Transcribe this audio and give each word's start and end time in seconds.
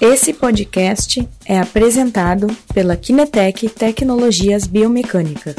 Esse 0.00 0.32
podcast 0.32 1.28
é 1.44 1.58
apresentado 1.58 2.46
pela 2.72 2.96
Kinetec 2.96 3.68
Tecnologias 3.68 4.64
Biomecânicas. 4.64 5.56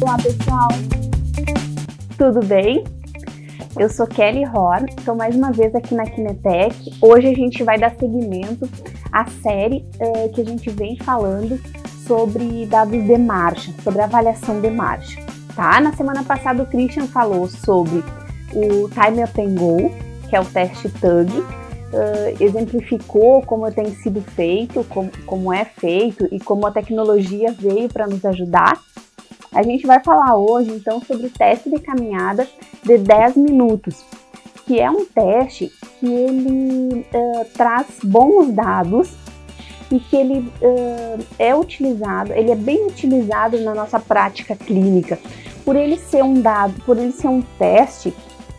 Olá 0.00 0.16
pessoal, 0.16 0.68
tudo 2.16 2.40
bem? 2.46 2.82
Eu 3.78 3.90
sou 3.90 4.06
Kelly 4.06 4.46
Horn, 4.46 4.86
estou 4.96 5.14
mais 5.14 5.36
uma 5.36 5.52
vez 5.52 5.74
aqui 5.74 5.94
na 5.94 6.04
Kinetec. 6.04 6.94
Hoje 6.98 7.28
a 7.28 7.34
gente 7.34 7.62
vai 7.62 7.78
dar 7.78 7.94
seguimento 7.98 8.66
à 9.12 9.26
série 9.42 9.84
eh, 10.00 10.28
que 10.28 10.40
a 10.40 10.44
gente 10.44 10.70
vem 10.70 10.96
falando 10.96 11.60
sobre 12.06 12.64
dados 12.64 13.04
de 13.04 13.18
marcha, 13.18 13.70
sobre 13.84 14.00
avaliação 14.00 14.62
de 14.62 14.70
marcha 14.70 15.31
tá? 15.54 15.80
Na 15.80 15.92
semana 15.92 16.22
passada 16.22 16.62
o 16.62 16.66
Christian 16.66 17.06
falou 17.06 17.48
sobre 17.48 18.02
o 18.52 18.88
Time 18.88 19.24
Up 19.24 19.40
and 19.40 19.54
Go, 19.54 19.90
que 20.28 20.36
é 20.36 20.40
o 20.40 20.44
teste 20.44 20.88
TUG, 20.88 21.30
uh, 21.92 22.42
exemplificou 22.42 23.42
como 23.42 23.70
tem 23.70 23.94
sido 23.96 24.20
feito, 24.20 24.84
como, 24.84 25.10
como 25.26 25.52
é 25.52 25.64
feito 25.64 26.26
e 26.30 26.38
como 26.40 26.66
a 26.66 26.72
tecnologia 26.72 27.52
veio 27.52 27.88
para 27.88 28.06
nos 28.06 28.24
ajudar. 28.24 28.80
A 29.54 29.62
gente 29.62 29.86
vai 29.86 30.02
falar 30.02 30.36
hoje 30.36 30.70
então 30.70 31.00
sobre 31.02 31.26
o 31.26 31.30
teste 31.30 31.68
de 31.68 31.78
caminhada 31.78 32.48
de 32.82 32.98
10 32.98 33.36
minutos, 33.36 34.02
que 34.66 34.80
é 34.80 34.90
um 34.90 35.04
teste 35.04 35.70
que 36.00 36.06
ele 36.06 37.06
uh, 37.14 37.44
traz 37.54 37.86
bons 38.02 38.50
dados 38.52 39.10
e 39.92 40.00
que 40.00 40.16
ele 40.16 40.38
uh, 40.62 41.24
é 41.38 41.54
utilizado, 41.54 42.32
ele 42.32 42.50
é 42.50 42.56
bem 42.56 42.86
utilizado 42.86 43.60
na 43.60 43.74
nossa 43.74 44.00
prática 44.00 44.56
clínica, 44.56 45.18
por 45.66 45.76
ele 45.76 45.98
ser 45.98 46.24
um 46.24 46.40
dado, 46.40 46.72
por 46.86 46.96
ele 46.96 47.12
ser 47.12 47.28
um 47.28 47.42
teste 47.58 48.08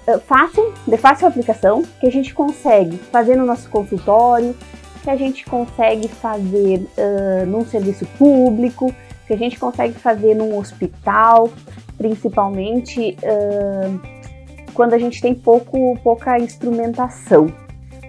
uh, 0.07 0.19
fácil, 0.19 0.71
de 0.87 0.95
fácil 0.95 1.27
aplicação, 1.27 1.81
que 1.99 2.05
a 2.05 2.11
gente 2.11 2.35
consegue 2.35 2.97
fazer 2.97 3.35
no 3.35 3.47
nosso 3.47 3.67
consultório, 3.67 4.55
que 5.03 5.09
a 5.09 5.15
gente 5.15 5.43
consegue 5.45 6.07
fazer 6.07 6.87
uh, 6.97 7.45
num 7.47 7.65
serviço 7.65 8.05
público, 8.17 8.93
que 9.25 9.33
a 9.33 9.37
gente 9.37 9.57
consegue 9.59 9.95
fazer 9.95 10.35
num 10.35 10.55
hospital, 10.55 11.49
principalmente 11.97 13.17
uh, 13.23 13.99
quando 14.75 14.93
a 14.93 14.99
gente 14.99 15.19
tem 15.19 15.33
pouco, 15.33 15.97
pouca 16.03 16.37
instrumentação. 16.37 17.62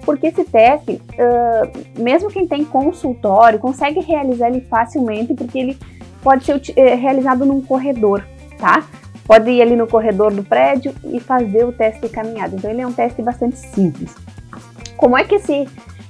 Porque 0.04 0.26
esse 0.26 0.44
teste, 0.44 1.00
uh, 1.14 2.00
mesmo 2.00 2.28
quem 2.28 2.46
tem 2.46 2.64
consultório, 2.64 3.58
consegue 3.58 4.00
realizar 4.00 4.48
ele 4.48 4.60
facilmente, 4.62 5.34
porque 5.34 5.58
ele 5.58 5.78
pode 6.22 6.44
ser 6.44 6.56
uh, 6.56 6.96
realizado 6.96 7.44
num 7.46 7.60
corredor, 7.60 8.22
tá? 8.58 8.84
Pode 9.26 9.50
ir 9.50 9.62
ali 9.62 9.74
no 9.74 9.86
corredor 9.86 10.32
do 10.32 10.44
prédio 10.44 10.94
e 11.04 11.18
fazer 11.18 11.64
o 11.64 11.72
teste 11.72 12.02
de 12.02 12.08
caminhada. 12.10 12.54
Então, 12.54 12.70
ele 12.70 12.82
é 12.82 12.86
um 12.86 12.92
teste 12.92 13.22
bastante 13.22 13.56
simples. 13.56 14.14
Como 14.96 15.16
é 15.16 15.24
que 15.24 15.36
esse, 15.36 15.66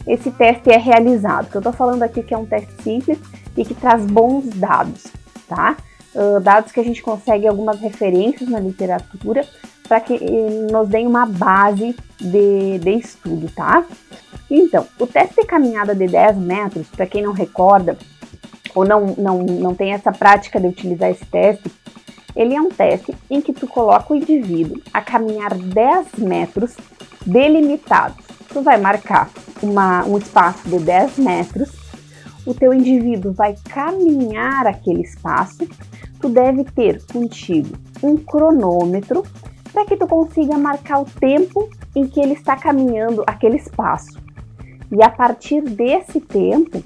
esse 0.06 0.30
teste 0.32 0.70
é 0.70 0.76
realizado? 0.76 1.48
Eu 1.54 1.58
estou 1.58 1.72
falando 1.72 2.02
aqui 2.02 2.22
que 2.22 2.34
é 2.34 2.38
um 2.38 2.46
teste 2.46 2.82
simples 2.82 3.18
e 3.56 3.64
que 3.64 3.74
traz 3.74 4.04
bons 4.04 4.48
dados, 4.50 5.04
tá? 5.48 5.76
Uh, 6.14 6.40
dados 6.40 6.72
que 6.72 6.80
a 6.80 6.84
gente 6.84 7.02
consegue 7.02 7.46
algumas 7.46 7.80
referências 7.80 8.48
na 8.48 8.58
literatura 8.58 9.44
para 9.88 10.00
que 10.00 10.18
nos 10.70 10.88
deem 10.88 11.06
uma 11.06 11.26
base 11.26 11.94
de, 12.20 12.78
de 12.78 12.90
estudo, 12.90 13.50
tá? 13.54 13.84
Então, 14.50 14.86
o 14.98 15.06
teste 15.06 15.40
de 15.40 15.46
caminhada 15.46 15.94
de 15.94 16.06
10 16.06 16.36
metros, 16.36 16.86
para 16.88 17.06
quem 17.06 17.22
não 17.22 17.32
recorda 17.32 17.96
ou 18.74 18.84
não, 18.84 19.14
não, 19.16 19.42
não 19.42 19.74
tem 19.74 19.92
essa 19.92 20.12
prática 20.12 20.60
de 20.60 20.66
utilizar 20.66 21.10
esse 21.10 21.24
teste, 21.26 21.70
ele 22.34 22.54
é 22.54 22.60
um 22.60 22.68
teste 22.68 23.14
em 23.30 23.40
que 23.40 23.52
tu 23.52 23.66
coloca 23.66 24.12
o 24.12 24.16
indivíduo 24.16 24.80
a 24.92 25.00
caminhar 25.00 25.54
10 25.54 26.14
metros 26.18 26.76
delimitados. 27.24 28.24
Tu 28.48 28.60
vai 28.62 28.78
marcar 28.78 29.30
uma, 29.62 30.04
um 30.04 30.18
espaço 30.18 30.68
de 30.68 30.78
10 30.78 31.18
metros, 31.18 31.70
o 32.44 32.52
teu 32.52 32.74
indivíduo 32.74 33.32
vai 33.32 33.54
caminhar 33.70 34.66
aquele 34.66 35.02
espaço, 35.02 35.66
tu 36.20 36.28
deve 36.28 36.64
ter 36.64 37.02
contigo 37.12 37.76
um 38.02 38.16
cronômetro 38.16 39.22
para 39.74 39.84
que 39.84 39.96
tu 39.96 40.06
consiga 40.06 40.56
marcar 40.56 41.02
o 41.02 41.04
tempo 41.04 41.68
em 41.96 42.06
que 42.06 42.20
ele 42.20 42.34
está 42.34 42.56
caminhando 42.56 43.24
aquele 43.26 43.56
espaço. 43.56 44.22
E 44.90 45.02
a 45.02 45.10
partir 45.10 45.60
desse 45.62 46.20
tempo, 46.20 46.80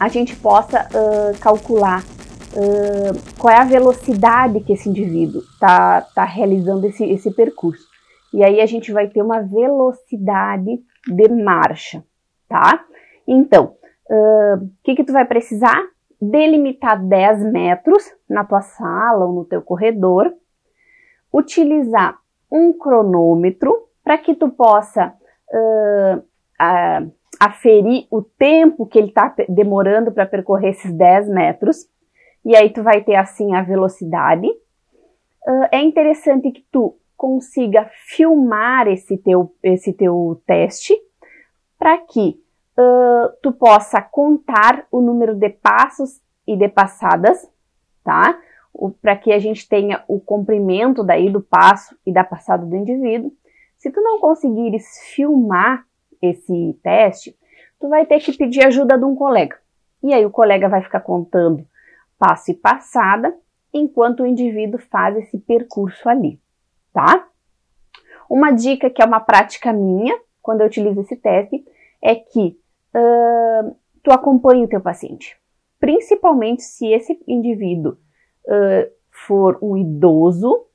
a 0.00 0.08
gente 0.08 0.34
possa 0.34 0.80
uh, 0.88 1.38
calcular 1.38 2.02
uh, 2.02 3.38
qual 3.38 3.54
é 3.54 3.58
a 3.58 3.64
velocidade 3.64 4.60
que 4.60 4.72
esse 4.72 4.88
indivíduo 4.88 5.42
está 5.42 6.00
tá 6.00 6.24
realizando 6.24 6.84
esse, 6.88 7.04
esse 7.04 7.30
percurso. 7.30 7.86
E 8.34 8.42
aí 8.42 8.60
a 8.60 8.66
gente 8.66 8.90
vai 8.90 9.06
ter 9.06 9.22
uma 9.22 9.40
velocidade 9.40 10.80
de 11.06 11.28
marcha, 11.28 12.02
tá? 12.48 12.84
Então, 13.28 13.76
o 14.10 14.56
uh, 14.56 14.70
que, 14.82 14.96
que 14.96 15.04
tu 15.04 15.12
vai 15.12 15.24
precisar? 15.24 15.80
Delimitar 16.20 17.00
10 17.00 17.52
metros 17.52 18.04
na 18.28 18.44
tua 18.44 18.62
sala 18.62 19.26
ou 19.26 19.32
no 19.32 19.44
teu 19.44 19.62
corredor 19.62 20.32
utilizar 21.32 22.18
um 22.50 22.72
cronômetro 22.72 23.88
para 24.04 24.18
que 24.18 24.34
tu 24.34 24.50
possa 24.50 25.14
uh, 25.52 26.18
uh, 26.18 27.12
aferir 27.40 28.06
o 28.10 28.22
tempo 28.22 28.86
que 28.86 28.98
ele 28.98 29.08
está 29.08 29.34
demorando 29.48 30.12
para 30.12 30.26
percorrer 30.26 30.70
esses 30.70 30.92
10 30.92 31.28
metros. 31.28 31.88
E 32.44 32.54
aí 32.56 32.70
tu 32.70 32.82
vai 32.82 33.02
ter 33.02 33.16
assim 33.16 33.54
a 33.54 33.62
velocidade. 33.62 34.46
Uh, 34.46 35.66
é 35.72 35.80
interessante 35.80 36.50
que 36.50 36.64
tu 36.70 36.96
consiga 37.16 37.88
filmar 38.06 38.88
esse 38.88 39.16
teu, 39.16 39.54
esse 39.62 39.92
teu 39.92 40.42
teste 40.46 40.92
para 41.78 41.98
que 41.98 42.40
uh, 42.78 43.32
tu 43.42 43.52
possa 43.52 44.02
contar 44.02 44.86
o 44.90 45.00
número 45.00 45.34
de 45.34 45.48
passos 45.48 46.20
e 46.46 46.56
de 46.56 46.68
passadas, 46.68 47.48
tá? 48.04 48.38
Para 49.00 49.16
que 49.16 49.32
a 49.32 49.38
gente 49.38 49.68
tenha 49.68 50.02
o 50.08 50.18
comprimento 50.18 51.04
daí 51.04 51.30
do 51.30 51.40
passo 51.40 51.96
e 52.06 52.12
da 52.12 52.24
passada 52.24 52.64
do 52.64 52.74
indivíduo. 52.74 53.32
Se 53.76 53.90
tu 53.90 54.00
não 54.00 54.18
conseguires 54.18 54.84
filmar 55.14 55.84
esse 56.20 56.78
teste, 56.82 57.36
tu 57.78 57.88
vai 57.88 58.06
ter 58.06 58.20
que 58.20 58.32
pedir 58.32 58.64
ajuda 58.64 58.96
de 58.96 59.04
um 59.04 59.14
colega. 59.14 59.58
E 60.02 60.12
aí 60.12 60.24
o 60.24 60.30
colega 60.30 60.68
vai 60.68 60.82
ficar 60.82 61.00
contando 61.00 61.66
passo 62.18 62.50
e 62.50 62.54
passada 62.54 63.34
enquanto 63.72 64.20
o 64.20 64.26
indivíduo 64.26 64.80
faz 64.80 65.16
esse 65.16 65.38
percurso 65.38 66.08
ali, 66.08 66.40
tá? 66.92 67.26
Uma 68.28 68.50
dica 68.50 68.88
que 68.88 69.02
é 69.02 69.04
uma 69.04 69.20
prática 69.20 69.72
minha 69.72 70.18
quando 70.40 70.60
eu 70.60 70.66
utilizo 70.66 71.00
esse 71.00 71.16
teste 71.16 71.64
é 72.00 72.14
que 72.14 72.58
uh, 72.94 73.76
tu 74.02 74.12
acompanhe 74.12 74.64
o 74.64 74.68
teu 74.68 74.80
paciente, 74.80 75.36
principalmente 75.78 76.62
se 76.62 76.86
esse 76.86 77.20
indivíduo 77.26 77.96
for 79.10 79.58
um 79.62 79.76
idoso 79.76 80.66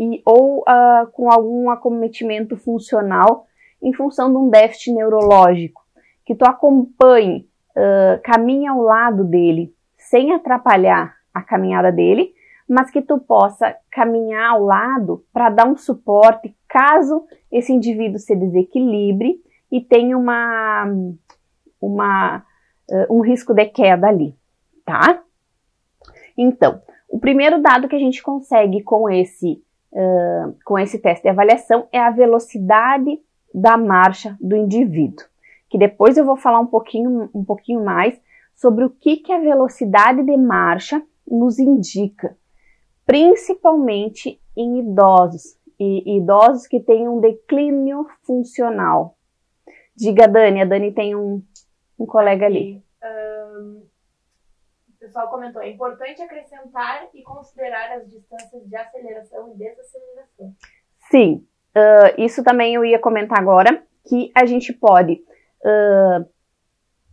e, 0.00 0.22
ou 0.24 0.60
uh, 0.60 1.06
com 1.12 1.30
algum 1.30 1.68
acometimento 1.68 2.56
funcional 2.56 3.46
em 3.82 3.92
função 3.92 4.30
de 4.30 4.36
um 4.36 4.48
déficit 4.48 4.92
neurológico, 4.92 5.82
que 6.24 6.34
tu 6.34 6.44
acompanhe, 6.44 7.48
uh, 7.76 8.20
caminhe 8.22 8.66
ao 8.66 8.80
lado 8.80 9.24
dele, 9.24 9.74
sem 9.98 10.32
atrapalhar 10.32 11.14
a 11.32 11.42
caminhada 11.42 11.92
dele, 11.92 12.32
mas 12.66 12.90
que 12.90 13.02
tu 13.02 13.18
possa 13.18 13.76
caminhar 13.90 14.52
ao 14.52 14.64
lado 14.64 15.24
para 15.32 15.50
dar 15.50 15.66
um 15.66 15.76
suporte 15.76 16.54
caso 16.68 17.26
esse 17.50 17.72
indivíduo 17.72 18.18
se 18.18 18.34
desequilibre 18.34 19.42
e 19.70 19.80
tenha 19.80 20.16
uma, 20.16 20.86
uma, 21.80 22.38
uh, 22.90 23.16
um 23.16 23.20
risco 23.20 23.52
de 23.52 23.66
queda 23.66 24.08
ali, 24.08 24.34
tá? 24.84 25.22
Então, 26.38 26.80
o 27.10 27.18
primeiro 27.18 27.60
dado 27.60 27.88
que 27.88 27.96
a 27.96 27.98
gente 27.98 28.22
consegue 28.22 28.82
com 28.82 29.10
esse, 29.10 29.62
uh, 29.92 30.56
com 30.64 30.78
esse 30.78 30.98
teste 30.98 31.24
de 31.24 31.28
avaliação 31.28 31.88
é 31.92 31.98
a 31.98 32.10
velocidade 32.10 33.20
da 33.52 33.76
marcha 33.76 34.36
do 34.40 34.56
indivíduo, 34.56 35.26
que 35.68 35.76
depois 35.76 36.16
eu 36.16 36.24
vou 36.24 36.36
falar 36.36 36.60
um 36.60 36.66
pouquinho, 36.66 37.28
um 37.34 37.44
pouquinho 37.44 37.84
mais 37.84 38.18
sobre 38.54 38.84
o 38.84 38.90
que, 38.90 39.16
que 39.16 39.32
a 39.32 39.40
velocidade 39.40 40.22
de 40.22 40.36
marcha 40.36 41.02
nos 41.26 41.58
indica, 41.58 42.36
principalmente 43.04 44.40
em 44.56 44.78
idosos, 44.78 45.58
e 45.80 46.18
idosos 46.18 46.68
que 46.68 46.78
têm 46.78 47.08
um 47.08 47.20
declínio 47.20 48.06
funcional. 48.22 49.16
Diga, 49.96 50.28
Dani, 50.28 50.60
a 50.60 50.64
Dani 50.64 50.92
tem 50.92 51.16
um, 51.16 51.42
um 51.98 52.06
colega 52.06 52.46
ali. 52.46 52.82
Um 53.02 53.89
pessoal 55.10 55.28
comentou, 55.28 55.60
é 55.60 55.70
importante 55.70 56.22
acrescentar 56.22 57.08
e 57.12 57.22
considerar 57.22 57.92
as 57.96 58.08
distâncias 58.08 58.64
de 58.64 58.76
aceleração 58.76 59.52
e 59.52 59.58
desaceleração. 59.58 60.54
Sim, 61.10 61.46
uh, 61.76 62.22
isso 62.22 62.44
também 62.44 62.74
eu 62.74 62.84
ia 62.84 62.98
comentar 62.98 63.38
agora, 63.38 63.82
que 64.08 64.30
a 64.34 64.46
gente 64.46 64.72
pode 64.72 65.14
uh, 65.14 66.24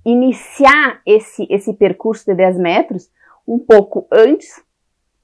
iniciar 0.06 1.02
esse, 1.06 1.48
esse 1.50 1.74
percurso 1.74 2.26
de 2.26 2.36
10 2.36 2.58
metros 2.60 3.12
um 3.48 3.58
pouco 3.58 4.08
antes, 4.12 4.64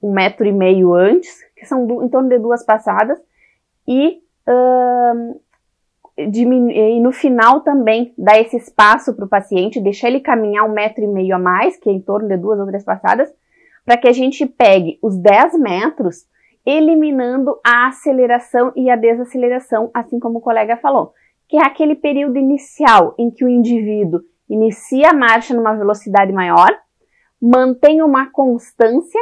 um 0.02 0.12
metro 0.12 0.44
e 0.44 0.52
meio 0.52 0.94
antes, 0.94 1.38
que 1.56 1.64
são 1.64 1.86
do, 1.86 2.02
em 2.02 2.08
torno 2.08 2.28
de 2.28 2.38
duas 2.38 2.64
passadas, 2.64 3.18
e, 3.86 4.20
uh, 4.48 5.40
e 6.16 7.00
no 7.00 7.10
final 7.10 7.60
também 7.62 8.14
dar 8.16 8.40
esse 8.40 8.56
espaço 8.56 9.14
para 9.14 9.24
o 9.24 9.28
paciente, 9.28 9.80
deixar 9.80 10.08
ele 10.08 10.20
caminhar 10.20 10.64
um 10.64 10.72
metro 10.72 11.02
e 11.02 11.08
meio 11.08 11.34
a 11.34 11.38
mais, 11.38 11.76
que 11.76 11.88
é 11.88 11.92
em 11.92 12.00
torno 12.00 12.28
de 12.28 12.36
duas 12.36 12.58
ou 12.60 12.66
três 12.66 12.84
passadas, 12.84 13.32
para 13.84 13.96
que 13.96 14.08
a 14.08 14.12
gente 14.12 14.46
pegue 14.46 14.98
os 15.02 15.16
10 15.16 15.58
metros, 15.58 16.26
eliminando 16.64 17.58
a 17.64 17.88
aceleração 17.88 18.72
e 18.74 18.88
a 18.88 18.96
desaceleração, 18.96 19.90
assim 19.92 20.18
como 20.18 20.38
o 20.38 20.42
colega 20.42 20.76
falou, 20.76 21.12
que 21.48 21.56
é 21.56 21.62
aquele 21.62 21.94
período 21.94 22.38
inicial 22.38 23.14
em 23.18 23.30
que 23.30 23.44
o 23.44 23.48
indivíduo 23.48 24.20
inicia 24.48 25.10
a 25.10 25.14
marcha 25.14 25.52
numa 25.52 25.74
velocidade 25.74 26.32
maior, 26.32 26.70
mantém 27.40 28.02
uma 28.02 28.30
constância 28.30 29.20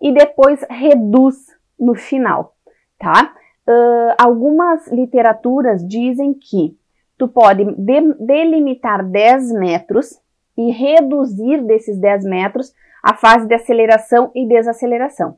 e 0.00 0.12
depois 0.12 0.64
reduz 0.70 1.36
no 1.78 1.94
final, 1.94 2.54
tá? 2.98 3.34
Uh, 3.68 4.14
algumas 4.16 4.90
literaturas 4.90 5.86
dizem 5.86 6.32
que 6.32 6.74
tu 7.18 7.28
pode 7.28 7.66
de 7.66 8.14
delimitar 8.18 9.04
10 9.04 9.52
metros 9.52 10.18
e 10.56 10.70
reduzir 10.70 11.62
desses 11.64 11.98
10 11.98 12.24
metros 12.24 12.72
a 13.02 13.14
fase 13.14 13.46
de 13.46 13.54
aceleração 13.54 14.30
e 14.34 14.48
desaceleração, 14.48 15.36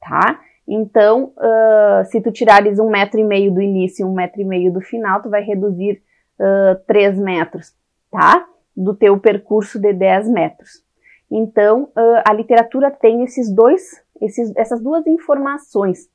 tá? 0.00 0.40
Então, 0.66 1.34
uh, 1.36 2.04
se 2.06 2.22
tu 2.22 2.32
tirares 2.32 2.78
um 2.78 2.88
metro 2.88 3.20
e 3.20 3.24
meio 3.24 3.52
do 3.52 3.60
início 3.60 4.02
e 4.02 4.08
um 4.08 4.14
metro 4.14 4.40
e 4.40 4.46
meio 4.46 4.72
do 4.72 4.80
final, 4.80 5.20
tu 5.20 5.28
vai 5.28 5.42
reduzir 5.42 6.02
uh, 6.40 6.82
3 6.86 7.18
metros, 7.18 7.74
tá? 8.10 8.46
Do 8.74 8.94
teu 8.94 9.18
percurso 9.18 9.78
de 9.78 9.92
10 9.92 10.26
metros. 10.30 10.82
Então, 11.30 11.84
uh, 11.84 12.22
a 12.26 12.32
literatura 12.32 12.90
tem 12.90 13.24
esses 13.24 13.50
dois, 13.50 14.02
esses, 14.22 14.54
essas 14.56 14.80
duas 14.80 15.06
informações 15.06 16.08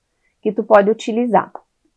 que 0.43 0.51
tu 0.51 0.63
pode 0.63 0.91
utilizar. 0.91 1.51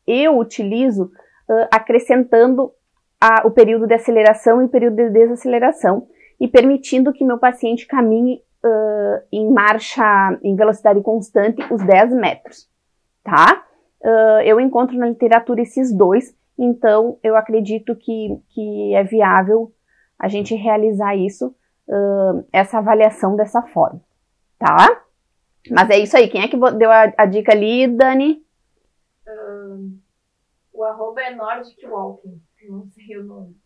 Eu 0.06 0.38
utilizo 0.38 1.04
uh, 1.04 1.68
acrescentando 1.70 2.72
a, 3.20 3.46
o 3.46 3.50
período 3.50 3.86
de 3.86 3.94
aceleração 3.94 4.62
e 4.62 4.64
o 4.64 4.68
período 4.68 4.96
de 4.96 5.10
desaceleração 5.10 6.06
e 6.40 6.48
permitindo 6.48 7.12
que 7.12 7.24
meu 7.24 7.38
paciente 7.38 7.86
caminhe 7.86 8.40
uh, 8.64 9.26
em 9.30 9.52
marcha, 9.52 10.38
em 10.42 10.56
velocidade 10.56 11.02
constante, 11.02 11.60
os 11.70 11.82
10 11.82 12.14
metros, 12.14 12.68
tá? 13.22 13.64
eu 14.44 14.60
encontro 14.60 14.96
na 14.96 15.08
literatura 15.08 15.62
esses 15.62 15.92
dois, 15.92 16.32
então 16.56 17.18
eu 17.24 17.34
acredito 17.34 17.96
que, 17.96 18.40
que 18.50 18.94
é 18.94 19.02
viável 19.02 19.72
a 20.16 20.28
gente 20.28 20.54
realizar 20.54 21.16
isso 21.16 21.48
uh, 21.88 22.44
essa 22.52 22.78
avaliação 22.78 23.34
dessa 23.34 23.62
forma, 23.62 24.00
tá? 24.58 25.02
Mas 25.70 25.90
é 25.90 25.98
isso 25.98 26.16
aí. 26.16 26.28
Quem 26.28 26.42
é 26.42 26.48
que 26.48 26.56
deu 26.56 26.90
a, 26.90 27.12
a 27.16 27.26
dica 27.26 27.52
ali, 27.52 27.86
Dani? 27.86 28.42
Um, 29.26 29.98
o 30.72 30.84
arroba 30.84 31.22
é 31.22 31.34
Nordic 31.34 31.84
Walking. 31.86 32.40
Não 32.68 32.86
sei 32.88 33.16
o 33.16 33.24
nome. 33.24 33.56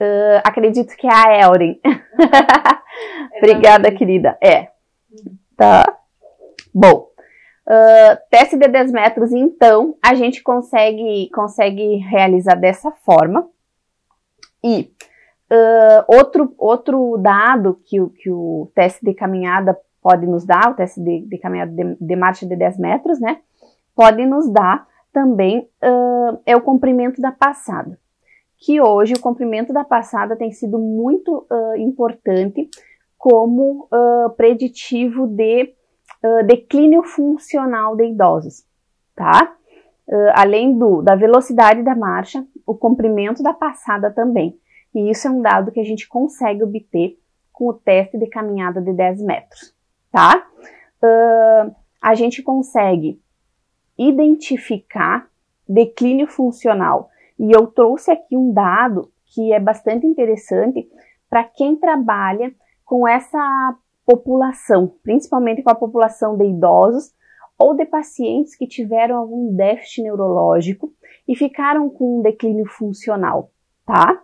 Uh, 0.00 0.40
acredito 0.44 0.96
que 0.96 1.06
é 1.06 1.12
a 1.12 1.40
Elren. 1.40 1.78
é 3.32 3.38
Obrigada, 3.38 3.92
querida. 3.92 4.38
É. 4.40 4.70
Uhum. 5.10 5.38
Tá. 5.56 5.98
Bom. 6.74 7.10
Uh, 7.66 8.18
teste 8.30 8.56
de 8.56 8.66
10 8.66 8.90
metros, 8.90 9.32
então, 9.32 9.96
a 10.02 10.14
gente 10.14 10.42
consegue, 10.42 11.30
consegue 11.32 11.96
realizar 11.96 12.54
dessa 12.56 12.90
forma. 12.90 13.48
E 14.64 14.92
Uh, 15.52 16.04
outro, 16.06 16.54
outro 16.56 17.18
dado 17.18 17.80
que, 17.84 18.00
o, 18.00 18.08
que 18.10 18.30
o 18.30 18.70
teste 18.72 19.04
de 19.04 19.12
caminhada 19.12 19.76
pode 20.02 20.26
nos 20.26 20.44
dar, 20.44 20.70
o 20.70 20.74
teste 20.74 21.00
de, 21.00 21.20
de 21.26 21.38
caminhada 21.38 21.72
de, 21.72 21.96
de, 22.00 22.16
marcha 22.16 22.46
de 22.46 22.56
10 22.56 22.78
metros, 22.78 23.20
né? 23.20 23.40
Pode 23.94 24.24
nos 24.26 24.50
dar 24.50 24.86
também 25.12 25.68
uh, 25.82 26.40
é 26.46 26.56
o 26.56 26.60
comprimento 26.60 27.20
da 27.20 27.32
passada. 27.32 27.98
Que 28.58 28.80
hoje 28.80 29.14
o 29.14 29.20
comprimento 29.20 29.72
da 29.72 29.84
passada 29.84 30.36
tem 30.36 30.52
sido 30.52 30.78
muito 30.78 31.46
uh, 31.50 31.76
importante 31.76 32.68
como 33.18 33.86
preditivo 34.34 35.26
de 35.26 35.74
declínio 36.46 37.02
funcional 37.02 37.94
de 37.94 38.06
idosos, 38.06 38.64
tá? 39.14 39.54
além 40.32 40.78
do, 40.78 41.02
da 41.02 41.14
velocidade 41.14 41.82
da 41.82 41.94
marcha, 41.94 42.42
o 42.66 42.74
comprimento 42.74 43.42
da 43.42 43.52
passada 43.52 44.10
também. 44.10 44.58
E 44.94 45.10
isso 45.10 45.28
é 45.28 45.30
um 45.30 45.40
dado 45.42 45.70
que 45.70 45.80
a 45.80 45.84
gente 45.84 46.08
consegue 46.08 46.62
obter 46.62 47.18
com 47.52 47.68
o 47.68 47.74
teste 47.74 48.18
de 48.18 48.26
caminhada 48.26 48.80
de 48.80 48.92
10 48.92 49.22
metros, 49.22 49.74
tá? 50.10 50.46
Uh, 51.02 51.74
a 52.00 52.14
gente 52.14 52.42
consegue 52.42 53.20
identificar 53.98 55.28
declínio 55.68 56.26
funcional. 56.26 57.10
E 57.38 57.52
eu 57.52 57.66
trouxe 57.66 58.10
aqui 58.10 58.36
um 58.36 58.52
dado 58.52 59.10
que 59.26 59.52
é 59.52 59.60
bastante 59.60 60.06
interessante 60.06 60.88
para 61.28 61.44
quem 61.44 61.76
trabalha 61.76 62.52
com 62.84 63.06
essa 63.06 63.76
população, 64.04 64.94
principalmente 65.02 65.62
com 65.62 65.70
a 65.70 65.74
população 65.74 66.36
de 66.36 66.44
idosos 66.44 67.14
ou 67.58 67.76
de 67.76 67.84
pacientes 67.84 68.56
que 68.56 68.66
tiveram 68.66 69.16
algum 69.16 69.54
déficit 69.54 70.02
neurológico 70.02 70.92
e 71.28 71.36
ficaram 71.36 71.88
com 71.88 72.18
um 72.18 72.22
declínio 72.22 72.66
funcional, 72.66 73.52
tá? 73.86 74.20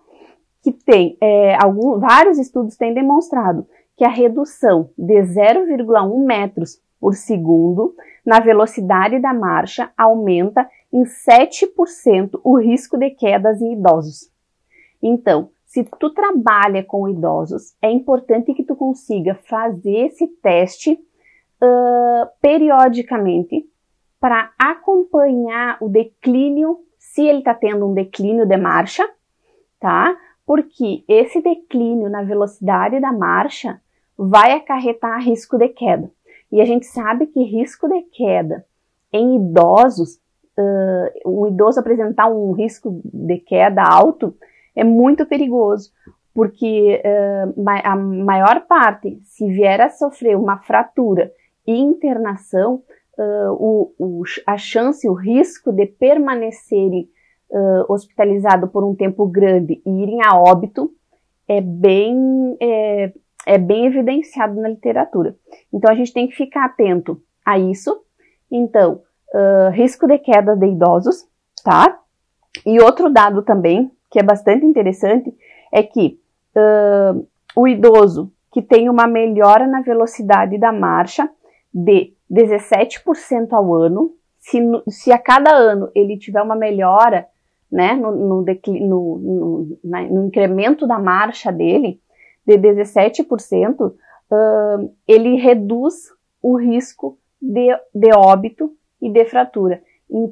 que 0.67 0.73
tem 0.73 1.17
é, 1.21 1.55
algum, 1.63 2.01
vários 2.01 2.39
estudos 2.39 2.77
têm 2.77 2.93
demonstrado 2.93 3.69
que 3.97 4.05
a 4.05 4.09
redução 4.09 4.91
de 4.97 5.15
0,1 5.23 6.25
metros 6.25 6.81
por 7.01 7.15
segundo 7.15 7.95
na 8.25 8.41
velocidade 8.41 9.19
da 9.19 9.33
marcha 9.33 9.91
aumenta 9.97 10.69
em 10.93 11.05
7% 11.05 12.41
o 12.43 12.59
risco 12.59 12.99
de 12.99 13.11
quedas 13.11 13.61
em 13.61 13.73
idosos. 13.73 14.31
Então, 15.03 15.51
se 15.65 15.85
tu 15.99 16.11
trabalha 16.11 16.83
com 16.83 17.09
idosos, 17.09 17.75
é 17.83 17.91
importante 17.91 18.55
que 18.55 18.65
tu 18.65 18.75
consiga 18.75 19.35
fazer 19.35 20.07
esse 20.07 20.27
teste 20.43 20.93
uh, 20.93 22.29
periodicamente 22.41 23.69
para 24.19 24.53
acompanhar 24.59 25.77
o 25.81 25.89
declínio, 25.89 26.81
se 26.99 27.23
ele 27.23 27.39
está 27.39 27.55
tendo 27.55 27.87
um 27.87 27.95
declínio 27.95 28.47
de 28.47 28.57
marcha, 28.57 29.09
tá? 29.79 30.17
porque 30.47 31.05
esse 31.09 31.43
declínio 31.43 32.09
na 32.09 32.23
velocidade 32.23 33.01
da 33.01 33.13
marcha 33.13 33.81
vai 34.17 34.53
acarretar 34.53 35.23
risco 35.23 35.59
de 35.59 35.69
queda. 35.69 36.11
E 36.51 36.61
a 36.61 36.65
gente 36.65 36.87
sabe 36.87 37.27
que 37.27 37.43
risco 37.43 37.89
de 37.89 38.03
queda 38.03 38.65
em 39.13 39.37
idosos, 39.37 40.21
uh, 40.59 41.31
um 41.31 41.47
idoso 41.47 41.81
apresentar 41.81 42.29
um 42.29 42.53
risco 42.53 43.01
de 43.05 43.39
queda 43.39 43.83
alto 43.83 44.35
é 44.75 44.85
muito 44.85 45.27
perigoso, 45.27 45.91
porque 46.35 47.03
uh, 47.03 47.65
a 47.83 47.97
maior 47.97 48.67
parte, 48.67 49.19
se 49.25 49.47
vier 49.49 49.81
a 49.81 49.89
sofrer 49.89 50.37
uma 50.37 50.59
fratura 50.59 51.33
e 51.67 51.75
internação, 51.79 52.83
uh, 53.19 53.53
o, 53.53 53.95
o, 53.99 54.23
a 54.47 54.57
chance, 54.57 55.09
o 55.09 55.15
risco 55.15 55.73
de 55.73 55.87
permanecerem 55.87 57.09
uh, 57.51 57.93
hospitalizado 57.93 58.69
por 58.69 58.85
um 58.85 58.95
tempo 58.95 59.27
grande 59.27 59.81
e 59.85 60.03
irem 60.03 60.23
a 60.23 60.39
óbito 60.39 60.93
é 61.49 61.61
bem, 61.61 62.57
é, 62.61 63.13
é 63.47 63.57
bem 63.57 63.87
evidenciado 63.87 64.61
na 64.61 64.69
literatura. 64.69 65.37
Então 65.73 65.91
a 65.91 65.95
gente 65.95 66.13
tem 66.13 66.27
que 66.27 66.35
ficar 66.35 66.65
atento 66.65 67.23
a 67.45 67.57
isso. 67.59 67.97
Então, 68.51 69.03
uh, 69.33 69.71
risco 69.71 70.07
de 70.07 70.19
queda 70.19 70.57
de 70.57 70.67
idosos, 70.67 71.25
tá? 71.65 72.01
E 72.67 72.81
outro 72.81 73.09
dado 73.09 73.43
também, 73.43 73.91
que 74.11 74.19
é 74.19 74.23
bastante 74.23 74.67
interessante, 74.67 75.33
é 75.73 75.83
que 75.83 76.19
uh, 76.57 77.27
o 77.55 77.69
idoso 77.69 78.33
que 78.53 78.61
tem 78.63 78.89
uma 78.89 79.07
melhora 79.07 79.67
na 79.67 79.83
velocidade 79.83 80.59
da 80.59 80.73
marcha 80.73 81.29
de 81.73 82.15
17% 82.33 83.53
ao 83.53 83.75
ano, 83.75 84.13
se, 84.39 84.59
se 84.89 85.13
a 85.13 85.19
cada 85.19 85.55
ano 85.55 85.91
ele 85.95 86.19
tiver 86.19 86.43
uma 86.43 86.57
melhora 86.57 87.27
né, 87.71 87.95
no, 87.95 88.13
no, 88.13 88.45
no, 88.45 89.79
no, 89.85 90.27
incremento 90.27 90.87
da 90.87 90.99
marcha 90.99 91.53
dele, 91.53 92.01
de 92.47 92.57
17%, 92.59 93.81
uh, 93.81 94.95
ele 95.07 95.37
reduz 95.37 95.95
o 96.43 96.57
risco 96.57 97.19
de, 97.41 97.75
de 97.95 98.11
óbito 98.17 98.73
e 99.01 99.11
de 99.11 99.25
fratura, 99.25 99.83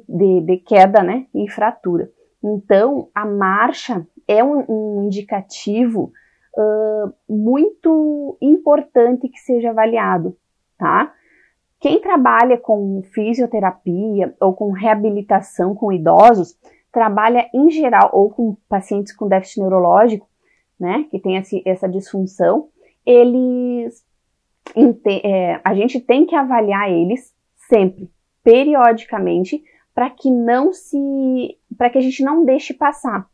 de, 0.07 0.41
de 0.41 0.57
queda 0.57 1.03
né, 1.03 1.27
e 1.33 1.49
fratura. 1.49 2.09
Então, 2.43 3.09
a 3.13 3.25
marcha 3.25 4.07
é 4.27 4.43
um, 4.43 4.65
um 4.69 5.03
indicativo 5.05 6.11
uh, 6.57 7.13
muito 7.27 8.37
importante 8.41 9.27
que 9.27 9.39
seja 9.39 9.71
avaliado, 9.71 10.37
tá? 10.77 11.13
Quem 11.79 12.01
trabalha 12.01 12.57
com 12.57 13.03
fisioterapia 13.13 14.33
ou 14.39 14.53
com 14.53 14.71
reabilitação 14.71 15.75
com 15.75 15.91
idosos 15.91 16.57
trabalha 16.91 17.47
em 17.53 17.69
geral 17.69 18.09
ou 18.13 18.29
com 18.29 18.55
pacientes 18.69 19.13
com 19.13 19.27
déficit 19.27 19.59
neurológico, 19.59 20.27
né, 20.79 21.05
que 21.09 21.19
tem 21.19 21.37
esse, 21.37 21.61
essa 21.65 21.87
disfunção, 21.87 22.69
eles 23.05 24.03
é, 25.23 25.61
a 25.63 25.75
gente 25.75 25.99
tem 25.99 26.25
que 26.25 26.35
avaliar 26.35 26.89
eles 26.89 27.33
sempre, 27.69 28.11
periodicamente, 28.43 29.63
para 29.93 30.09
que 30.09 30.29
não 30.29 30.73
se, 30.73 31.57
para 31.77 31.89
que 31.89 31.97
a 31.97 32.01
gente 32.01 32.23
não 32.23 32.43
deixe 32.43 32.73
passar, 32.73 33.27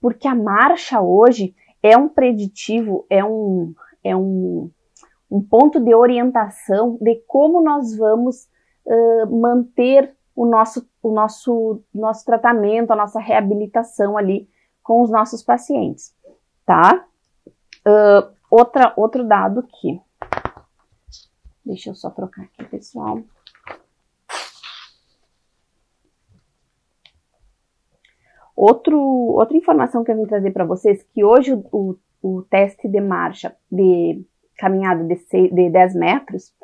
porque 0.00 0.26
a 0.26 0.34
marcha 0.34 1.00
hoje 1.00 1.54
é 1.82 1.96
um 1.96 2.08
preditivo, 2.08 3.04
é 3.10 3.24
um, 3.24 3.74
é 4.02 4.16
um, 4.16 4.70
um 5.30 5.42
ponto 5.42 5.78
de 5.78 5.94
orientação 5.94 6.96
de 7.00 7.16
como 7.26 7.62
nós 7.62 7.96
vamos 7.96 8.48
uh, 8.86 9.40
manter 9.40 10.16
o 10.34 10.46
nosso, 10.46 10.88
o 11.02 11.10
nosso, 11.10 11.82
nosso 11.94 12.24
tratamento, 12.24 12.92
a 12.92 12.96
nossa 12.96 13.20
reabilitação 13.20 14.16
ali 14.16 14.48
com 14.82 15.02
os 15.02 15.10
nossos 15.10 15.42
pacientes, 15.42 16.14
tá? 16.66 17.06
Uh, 17.86 18.34
outra, 18.50 18.92
outro 18.96 19.24
dado 19.24 19.60
aqui. 19.60 20.00
Deixa 21.64 21.90
eu 21.90 21.94
só 21.94 22.10
trocar 22.10 22.42
aqui, 22.42 22.64
pessoal. 22.64 23.22
Outro, 28.56 28.98
outra 28.98 29.56
informação 29.56 30.02
que 30.02 30.10
eu 30.10 30.16
vim 30.16 30.24
trazer 30.24 30.50
para 30.50 30.64
vocês, 30.64 31.02
que 31.14 31.22
hoje 31.22 31.52
o, 31.70 31.96
o, 32.22 32.42
teste 32.42 32.88
de 32.88 33.00
marcha 33.00 33.54
de 33.70 34.24
caminhada 34.56 35.04
de, 35.04 35.16
seis, 35.16 35.52
de 35.52 35.68
10 35.68 35.94
metros, 35.94 36.54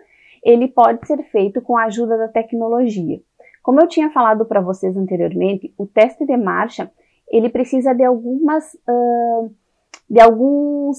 ele 0.42 0.68
pode 0.68 1.06
ser 1.06 1.22
feito 1.24 1.60
com 1.60 1.76
a 1.76 1.84
ajuda 1.84 2.16
da 2.16 2.28
tecnologia. 2.28 3.20
Como 3.62 3.80
eu 3.80 3.86
tinha 3.86 4.10
falado 4.10 4.46
para 4.46 4.60
vocês 4.60 4.96
anteriormente, 4.96 5.72
o 5.76 5.86
teste 5.86 6.24
de 6.24 6.36
marcha, 6.36 6.90
ele 7.30 7.50
precisa 7.50 7.94
de 7.94 8.02
algumas, 8.02 8.74
uh, 8.88 9.54
de 10.12 10.20
alguns, 10.20 10.98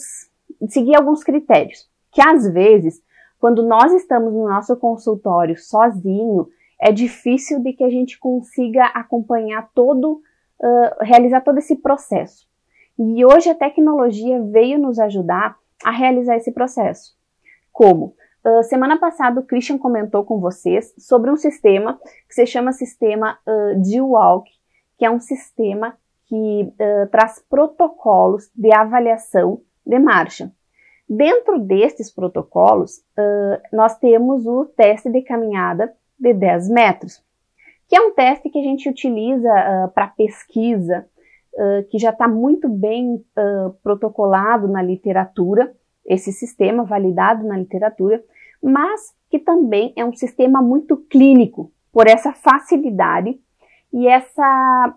de 0.59 0.73
seguir 0.73 0.95
alguns 0.95 1.23
critérios, 1.23 1.87
que 2.11 2.21
às 2.21 2.51
vezes, 2.51 3.01
quando 3.39 3.63
nós 3.63 3.93
estamos 3.93 4.33
no 4.33 4.49
nosso 4.49 4.75
consultório 4.75 5.55
sozinho, 5.57 6.49
é 6.81 6.91
difícil 6.91 7.61
de 7.61 7.71
que 7.71 7.83
a 7.83 7.89
gente 7.89 8.19
consiga 8.19 8.87
acompanhar 8.87 9.69
todo 9.73 10.21
realizar 11.01 11.41
todo 11.41 11.57
esse 11.57 11.75
processo. 11.75 12.47
E 12.97 13.25
hoje 13.25 13.49
a 13.49 13.55
tecnologia 13.55 14.41
veio 14.41 14.79
nos 14.79 14.99
ajudar 14.99 15.57
a 15.83 15.91
realizar 15.91 16.37
esse 16.37 16.51
processo. 16.51 17.15
Como? 17.71 18.15
Uh, 18.45 18.63
semana 18.63 18.99
passada 18.99 19.39
o 19.39 19.43
Christian 19.43 19.77
comentou 19.77 20.23
com 20.23 20.39
vocês 20.39 20.93
sobre 20.97 21.31
um 21.31 21.35
sistema 21.35 21.99
que 22.27 22.35
se 22.35 22.45
chama 22.45 22.71
sistema 22.71 23.37
uh, 23.47 23.81
D-Walk, 23.81 24.49
que 24.97 25.05
é 25.05 25.09
um 25.09 25.19
sistema 25.19 25.97
que 26.33 26.63
uh, 26.63 27.07
traz 27.11 27.43
protocolos 27.47 28.49
de 28.55 28.73
avaliação 28.73 29.61
de 29.85 29.99
marcha. 29.99 30.51
Dentro 31.07 31.59
destes 31.59 32.11
protocolos, 32.11 32.97
uh, 32.97 33.61
nós 33.71 33.97
temos 33.99 34.47
o 34.47 34.65
teste 34.65 35.11
de 35.11 35.21
caminhada 35.21 35.93
de 36.17 36.33
10 36.33 36.69
metros 36.69 37.23
que 37.93 37.97
é 37.97 38.01
um 38.01 38.11
teste 38.11 38.49
que 38.49 38.57
a 38.57 38.63
gente 38.63 38.89
utiliza 38.89 39.49
uh, 39.51 39.91
para 39.91 40.07
pesquisa, 40.07 41.05
uh, 41.53 41.87
que 41.91 41.99
já 41.99 42.09
está 42.09 42.27
muito 42.27 42.67
bem 42.67 43.23
protocolado 43.83 44.67
na 44.67 44.81
literatura, 44.81 45.71
esse 46.03 46.31
sistema 46.31 46.83
validado 46.83 47.45
na 47.45 47.55
literatura, 47.55 48.23
mas 48.61 49.13
que 49.29 49.37
também 49.37 49.93
é 49.95 50.03
um 50.03 50.13
sistema 50.13 50.59
muito 50.59 50.97
clínico, 50.97 51.71
por 51.91 52.07
essa 52.07 52.33
facilidade 52.33 53.39
e 53.93 54.07
essa 54.07 54.95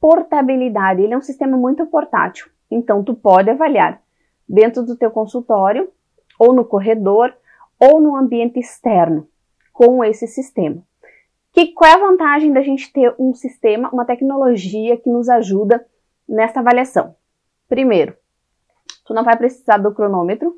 portabilidade. 0.00 1.02
Ele 1.02 1.14
é 1.14 1.18
um 1.18 1.22
sistema 1.22 1.56
muito 1.56 1.86
portátil, 1.86 2.48
então 2.70 3.02
tu 3.02 3.14
pode 3.14 3.50
avaliar 3.50 4.00
dentro 4.48 4.82
do 4.84 4.96
teu 4.96 5.10
consultório, 5.10 5.90
ou 6.38 6.52
no 6.52 6.64
corredor, 6.64 7.34
ou 7.78 8.00
no 8.00 8.16
ambiente 8.16 8.58
externo 8.58 9.28
com 9.72 10.04
esse 10.04 10.26
sistema. 10.26 10.82
Que, 11.52 11.68
qual 11.68 11.90
é 11.90 11.94
a 11.94 12.06
vantagem 12.06 12.52
da 12.52 12.60
gente 12.60 12.92
ter 12.92 13.14
um 13.18 13.34
sistema, 13.34 13.88
uma 13.90 14.04
tecnologia 14.04 14.96
que 14.96 15.10
nos 15.10 15.28
ajuda 15.28 15.84
nessa 16.28 16.60
avaliação? 16.60 17.14
Primeiro, 17.68 18.14
tu 19.06 19.14
não 19.14 19.24
vai 19.24 19.36
precisar 19.36 19.78
do 19.78 19.94
cronômetro, 19.94 20.54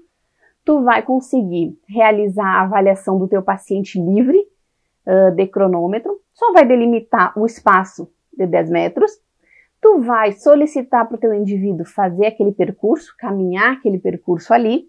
tu 0.64 0.82
vai 0.82 1.02
conseguir 1.02 1.78
realizar 1.88 2.46
a 2.46 2.62
avaliação 2.62 3.18
do 3.18 3.28
teu 3.28 3.42
paciente 3.42 4.00
livre 4.00 4.38
uh, 5.06 5.30
de 5.34 5.46
cronômetro, 5.46 6.20
só 6.32 6.52
vai 6.52 6.66
delimitar 6.66 7.32
o 7.38 7.46
espaço 7.46 8.12
de 8.36 8.46
10 8.46 8.70
metros, 8.70 9.12
tu 9.80 10.00
vai 10.00 10.32
solicitar 10.32 11.06
para 11.06 11.16
o 11.16 11.20
teu 11.20 11.34
indivíduo 11.34 11.84
fazer 11.84 12.26
aquele 12.26 12.52
percurso, 12.52 13.14
caminhar 13.16 13.74
aquele 13.74 13.98
percurso 13.98 14.52
ali, 14.52 14.88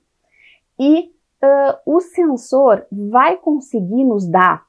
e 0.79 1.11
uh, 1.43 1.77
o 1.85 1.99
sensor 1.99 2.85
vai 2.91 3.37
conseguir 3.37 4.03
nos 4.03 4.27
dar 4.27 4.65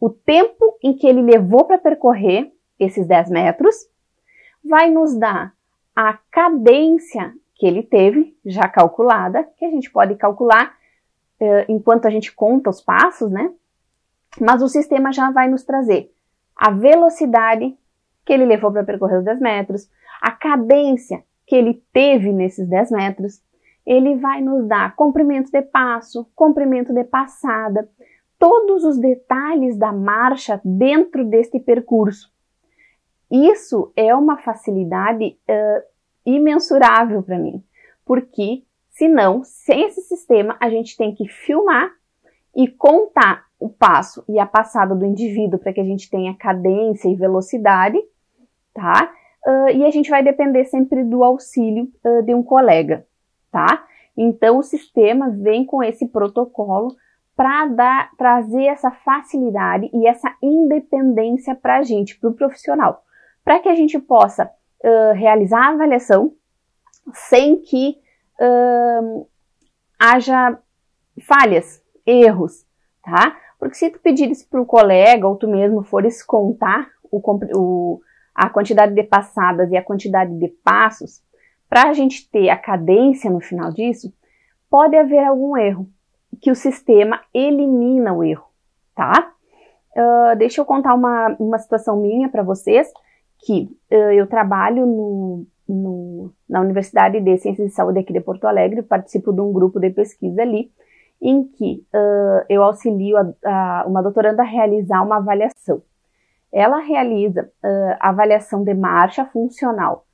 o 0.00 0.08
tempo 0.08 0.78
em 0.82 0.94
que 0.94 1.06
ele 1.06 1.22
levou 1.22 1.64
para 1.64 1.78
percorrer 1.78 2.52
esses 2.78 3.06
10 3.06 3.30
metros, 3.30 3.74
vai 4.64 4.90
nos 4.90 5.16
dar 5.16 5.52
a 5.94 6.16
cadência 6.30 7.34
que 7.56 7.66
ele 7.66 7.82
teve, 7.82 8.36
já 8.44 8.68
calculada, 8.68 9.42
que 9.56 9.64
a 9.64 9.70
gente 9.70 9.90
pode 9.90 10.14
calcular 10.14 10.76
uh, 11.40 11.64
enquanto 11.68 12.06
a 12.06 12.10
gente 12.10 12.32
conta 12.32 12.70
os 12.70 12.80
passos, 12.80 13.30
né? 13.30 13.52
Mas 14.40 14.62
o 14.62 14.68
sistema 14.68 15.12
já 15.12 15.30
vai 15.32 15.48
nos 15.48 15.64
trazer 15.64 16.12
a 16.54 16.70
velocidade 16.70 17.76
que 18.28 18.32
ele 18.34 18.44
levou 18.44 18.70
para 18.70 18.84
percorrer 18.84 19.20
os 19.20 19.24
10 19.24 19.40
metros, 19.40 19.90
a 20.20 20.30
cadência 20.30 21.24
que 21.46 21.56
ele 21.56 21.82
teve 21.94 22.30
nesses 22.30 22.68
10 22.68 22.90
metros, 22.90 23.42
ele 23.86 24.16
vai 24.16 24.42
nos 24.42 24.68
dar 24.68 24.94
comprimento 24.94 25.50
de 25.50 25.62
passo, 25.62 26.30
comprimento 26.34 26.92
de 26.92 27.04
passada, 27.04 27.88
todos 28.38 28.84
os 28.84 28.98
detalhes 28.98 29.78
da 29.78 29.94
marcha 29.94 30.60
dentro 30.62 31.24
deste 31.24 31.58
percurso. 31.58 32.30
Isso 33.30 33.90
é 33.96 34.14
uma 34.14 34.36
facilidade 34.36 35.24
uh, 35.48 35.82
imensurável 36.26 37.22
para 37.22 37.38
mim, 37.38 37.64
porque 38.04 38.62
senão, 38.90 39.42
sem 39.42 39.86
esse 39.86 40.02
sistema, 40.02 40.54
a 40.60 40.68
gente 40.68 40.98
tem 40.98 41.14
que 41.14 41.26
filmar 41.26 41.90
e 42.54 42.68
contar 42.68 43.46
o 43.58 43.70
passo 43.70 44.22
e 44.28 44.38
a 44.38 44.44
passada 44.44 44.94
do 44.94 45.06
indivíduo 45.06 45.58
para 45.58 45.72
que 45.72 45.80
a 45.80 45.84
gente 45.84 46.10
tenha 46.10 46.36
cadência 46.36 47.08
e 47.08 47.16
velocidade, 47.16 47.98
tá? 48.74 49.12
Uh, 49.46 49.70
e 49.70 49.84
a 49.84 49.90
gente 49.90 50.10
vai 50.10 50.22
depender 50.22 50.64
sempre 50.64 51.04
do 51.04 51.22
auxílio 51.24 51.90
uh, 52.04 52.22
de 52.22 52.34
um 52.34 52.42
colega, 52.42 53.06
tá? 53.50 53.86
Então 54.16 54.58
o 54.58 54.62
sistema 54.62 55.30
vem 55.30 55.64
com 55.64 55.82
esse 55.82 56.06
protocolo 56.08 56.96
para 57.36 58.10
trazer 58.18 58.64
essa 58.64 58.90
facilidade 58.90 59.88
e 59.92 60.08
essa 60.08 60.34
independência 60.42 61.54
para 61.54 61.78
a 61.78 61.82
gente, 61.82 62.18
para 62.18 62.30
o 62.30 62.34
profissional, 62.34 63.04
para 63.44 63.60
que 63.60 63.68
a 63.68 63.76
gente 63.76 63.96
possa 63.98 64.50
uh, 64.84 65.14
realizar 65.14 65.68
a 65.68 65.72
avaliação 65.72 66.32
sem 67.12 67.60
que 67.60 67.96
haja 69.98 70.56
falhas, 71.26 71.82
erros, 72.06 72.64
tá? 73.02 73.36
Porque 73.58 73.74
se 73.74 73.90
tu 73.90 73.98
pedires 73.98 74.44
para 74.44 74.60
o 74.60 74.66
colega 74.66 75.26
ou 75.26 75.36
tu 75.36 75.48
mesmo 75.48 75.82
fores 75.82 76.22
contar 76.22 76.88
o, 77.10 77.20
o, 77.56 78.00
a 78.38 78.48
quantidade 78.48 78.94
de 78.94 79.02
passadas 79.02 79.72
e 79.72 79.76
a 79.76 79.82
quantidade 79.82 80.32
de 80.38 80.46
passos, 80.62 81.20
para 81.68 81.90
a 81.90 81.92
gente 81.92 82.30
ter 82.30 82.48
a 82.50 82.56
cadência 82.56 83.28
no 83.28 83.40
final 83.40 83.72
disso, 83.72 84.12
pode 84.70 84.96
haver 84.96 85.24
algum 85.24 85.56
erro 85.56 85.88
que 86.40 86.48
o 86.48 86.54
sistema 86.54 87.20
elimina 87.34 88.12
o 88.12 88.22
erro, 88.22 88.46
tá? 88.94 89.32
Uh, 89.90 90.36
deixa 90.38 90.60
eu 90.60 90.64
contar 90.64 90.94
uma, 90.94 91.34
uma 91.40 91.58
situação 91.58 92.00
minha 92.00 92.28
para 92.28 92.44
vocês, 92.44 92.88
que 93.44 93.76
uh, 93.90 94.12
eu 94.12 94.28
trabalho 94.28 94.86
no, 94.86 95.46
no, 95.68 96.32
na 96.48 96.60
Universidade 96.60 97.20
de 97.20 97.38
Ciências 97.38 97.66
de 97.66 97.74
Saúde 97.74 97.98
aqui 97.98 98.12
de 98.12 98.20
Porto 98.20 98.44
Alegre, 98.44 98.82
participo 98.82 99.32
de 99.32 99.40
um 99.40 99.52
grupo 99.52 99.80
de 99.80 99.90
pesquisa 99.90 100.42
ali, 100.42 100.70
em 101.20 101.42
que 101.42 101.84
uh, 101.92 102.44
eu 102.48 102.62
auxilio 102.62 103.16
a, 103.16 103.32
a, 103.44 103.84
uma 103.84 104.00
doutoranda 104.00 104.42
a 104.42 104.46
realizar 104.46 105.02
uma 105.02 105.16
avaliação. 105.16 105.82
Ela 106.52 106.78
realiza 106.78 107.50
a 108.00 108.08
avaliação 108.08 108.64
de 108.64 108.72
marcha 108.74 109.24
funcional 109.26 110.06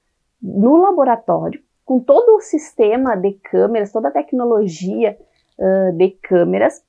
no 0.44 0.76
laboratório, 0.76 1.62
com 1.84 1.98
todo 1.98 2.36
o 2.36 2.40
sistema 2.40 3.16
de 3.16 3.32
câmeras, 3.32 3.90
toda 3.90 4.08
a 4.08 4.12
tecnologia 4.12 5.16
uh, 5.58 5.92
de 5.96 6.10
câmeras 6.22 6.84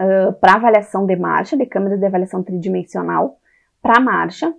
uh, 0.00 0.32
para 0.34 0.54
avaliação 0.54 1.06
de 1.06 1.16
marcha, 1.16 1.56
de 1.56 1.64
câmeras 1.64 1.98
de 1.98 2.06
avaliação 2.06 2.42
tridimensional 2.42 3.38
para 3.80 4.00
marcha. 4.00 4.54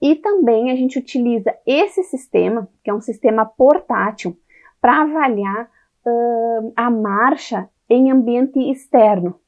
E 0.00 0.16
também 0.16 0.70
a 0.70 0.76
gente 0.76 0.98
utiliza 0.98 1.54
esse 1.66 2.02
sistema, 2.04 2.68
que 2.82 2.90
é 2.90 2.94
um 2.94 3.00
sistema 3.00 3.44
portátil, 3.44 4.36
para 4.80 5.02
avaliar 5.02 5.70
uh, 6.04 6.72
a 6.74 6.90
marcha 6.90 7.68
em 7.88 8.10
ambiente 8.10 8.58
externo, 8.70 9.38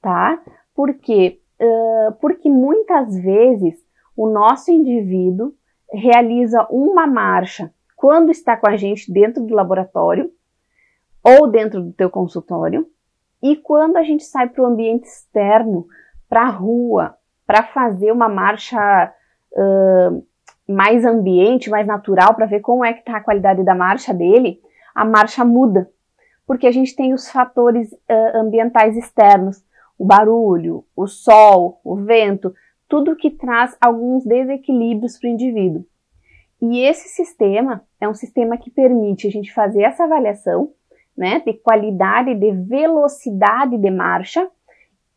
tá? 0.00 0.42
Por 0.74 0.94
quê? 0.94 1.40
Porque 2.20 2.48
muitas 2.48 3.14
vezes 3.16 3.76
o 4.16 4.28
nosso 4.28 4.70
indivíduo 4.70 5.52
realiza 5.92 6.66
uma 6.70 7.06
marcha 7.06 7.72
quando 7.96 8.30
está 8.30 8.56
com 8.56 8.68
a 8.68 8.76
gente 8.76 9.12
dentro 9.12 9.42
do 9.44 9.54
laboratório 9.54 10.30
ou 11.22 11.48
dentro 11.48 11.82
do 11.82 11.92
teu 11.92 12.08
consultório. 12.08 12.86
E 13.42 13.56
quando 13.56 13.96
a 13.96 14.02
gente 14.02 14.24
sai 14.24 14.48
para 14.48 14.62
o 14.62 14.66
ambiente 14.66 15.04
externo, 15.04 15.86
para 16.28 16.42
a 16.42 16.50
rua, 16.50 17.16
para 17.46 17.62
fazer 17.62 18.12
uma 18.12 18.28
marcha 18.28 19.12
uh, 19.52 20.26
mais 20.68 21.04
ambiente, 21.04 21.70
mais 21.70 21.86
natural, 21.86 22.34
para 22.34 22.46
ver 22.46 22.60
como 22.60 22.84
é 22.84 22.92
que 22.92 23.00
está 23.00 23.16
a 23.16 23.22
qualidade 23.22 23.64
da 23.64 23.74
marcha 23.74 24.12
dele, 24.12 24.60
a 24.94 25.04
marcha 25.04 25.44
muda, 25.44 25.90
porque 26.46 26.66
a 26.66 26.72
gente 26.72 26.94
tem 26.94 27.14
os 27.14 27.30
fatores 27.30 27.92
uh, 27.92 28.36
ambientais 28.36 28.96
externos, 28.96 29.64
o 29.98 30.04
barulho, 30.04 30.84
o 30.94 31.06
sol, 31.06 31.80
o 31.82 31.96
vento, 31.96 32.54
tudo 32.88 33.16
que 33.16 33.30
traz 33.30 33.76
alguns 33.80 34.24
desequilíbrios 34.24 35.18
para 35.18 35.28
o 35.28 35.32
indivíduo. 35.32 35.84
E 36.62 36.80
esse 36.80 37.08
sistema 37.08 37.84
é 38.00 38.08
um 38.08 38.14
sistema 38.14 38.56
que 38.56 38.70
permite 38.70 39.26
a 39.26 39.30
gente 39.30 39.52
fazer 39.52 39.82
essa 39.82 40.04
avaliação, 40.04 40.72
né, 41.16 41.40
de 41.44 41.52
qualidade, 41.54 42.34
de 42.34 42.52
velocidade 42.52 43.76
de 43.76 43.90
marcha 43.90 44.48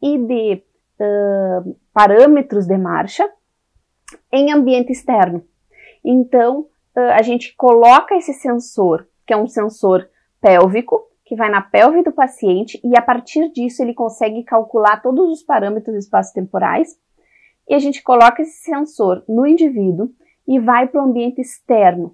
e 0.02 0.18
de 0.18 0.64
uh, 1.00 1.76
parâmetros 1.94 2.66
de 2.66 2.78
marcha 2.78 3.30
em 4.32 4.52
ambiente 4.52 4.92
externo. 4.92 5.46
Então, 6.04 6.62
uh, 6.96 7.12
a 7.14 7.22
gente 7.22 7.56
coloca 7.56 8.16
esse 8.16 8.34
sensor, 8.34 9.08
que 9.26 9.34
é 9.34 9.38
um 9.38 9.48
sensor 9.48 10.10
pélvico, 10.42 11.11
que 11.32 11.36
vai 11.38 11.50
na 11.50 11.62
pelve 11.62 12.04
do 12.04 12.12
paciente 12.12 12.78
e 12.84 12.98
a 12.98 13.02
partir 13.02 13.50
disso 13.54 13.82
ele 13.82 13.94
consegue 13.94 14.44
calcular 14.44 15.02
todos 15.02 15.30
os 15.30 15.42
parâmetros 15.42 15.96
espaço-temporais 15.96 17.00
e 17.70 17.74
a 17.74 17.80
gente 17.80 18.04
coloca 18.04 18.42
esse 18.42 18.62
sensor 18.64 19.24
no 19.30 19.48
indivíduo 19.48 20.10
e 20.46 20.60
vai 20.60 20.90
para 20.90 21.02
o 21.02 21.06
ambiente 21.06 21.40
externo 21.40 22.14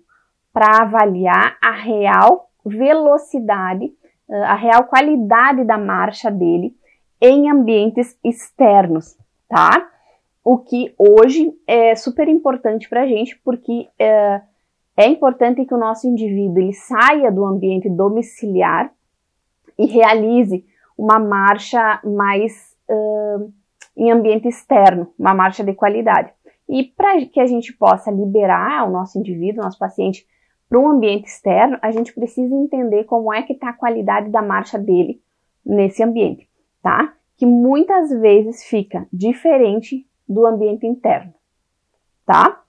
para 0.54 0.84
avaliar 0.84 1.58
a 1.64 1.72
real 1.72 2.52
velocidade, 2.64 3.92
a 4.30 4.54
real 4.54 4.84
qualidade 4.84 5.64
da 5.64 5.80
marcha 5.80 6.30
dele 6.30 6.76
em 7.20 7.50
ambientes 7.50 8.16
externos, 8.24 9.18
tá? 9.50 9.90
O 10.44 10.60
que 10.60 10.94
hoje 10.96 11.52
é 11.66 11.96
super 11.96 12.28
importante 12.28 12.88
para 12.88 13.02
a 13.02 13.08
gente, 13.08 13.36
porque 13.44 13.90
é, 13.98 14.42
é 14.96 15.08
importante 15.08 15.66
que 15.66 15.74
o 15.74 15.80
nosso 15.80 16.08
indivíduo 16.08 16.60
ele 16.60 16.74
saia 16.74 17.32
do 17.32 17.44
ambiente 17.44 17.90
domiciliar 17.90 18.96
e 19.78 19.86
realize 19.86 20.66
uma 20.98 21.20
marcha 21.20 22.02
mais 22.04 22.76
uh, 22.90 23.54
em 23.96 24.12
ambiente 24.12 24.48
externo, 24.48 25.14
uma 25.18 25.34
marcha 25.34 25.64
de 25.64 25.74
qualidade. 25.74 26.32
E 26.68 26.84
para 26.84 27.26
que 27.26 27.40
a 27.40 27.46
gente 27.46 27.72
possa 27.74 28.12
liberar 28.12 28.88
o 28.88 28.92
nosso 28.92 29.18
indivíduo, 29.18 29.62
o 29.62 29.66
nosso 29.66 29.80
paciente, 29.80 30.28
para 30.68 30.80
um 30.80 30.90
ambiente 30.90 31.28
externo, 31.28 31.78
a 31.82 31.92
gente 31.92 32.14
precisa 32.14 32.54
entender 32.54 33.06
como 33.06 33.34
é 33.34 33.42
que 33.42 33.54
está 33.54 33.70
a 33.70 33.74
qualidade 33.74 34.30
da 34.30 34.42
marcha 34.42 34.78
dele 34.78 35.22
nesse 35.66 36.04
ambiente, 36.04 36.50
tá? 36.82 37.14
Que 37.38 37.46
muitas 37.46 38.10
vezes 38.10 38.66
fica 38.66 39.08
diferente 39.14 40.06
do 40.28 40.46
ambiente 40.46 40.86
interno, 40.86 41.34
tá? 42.26 42.62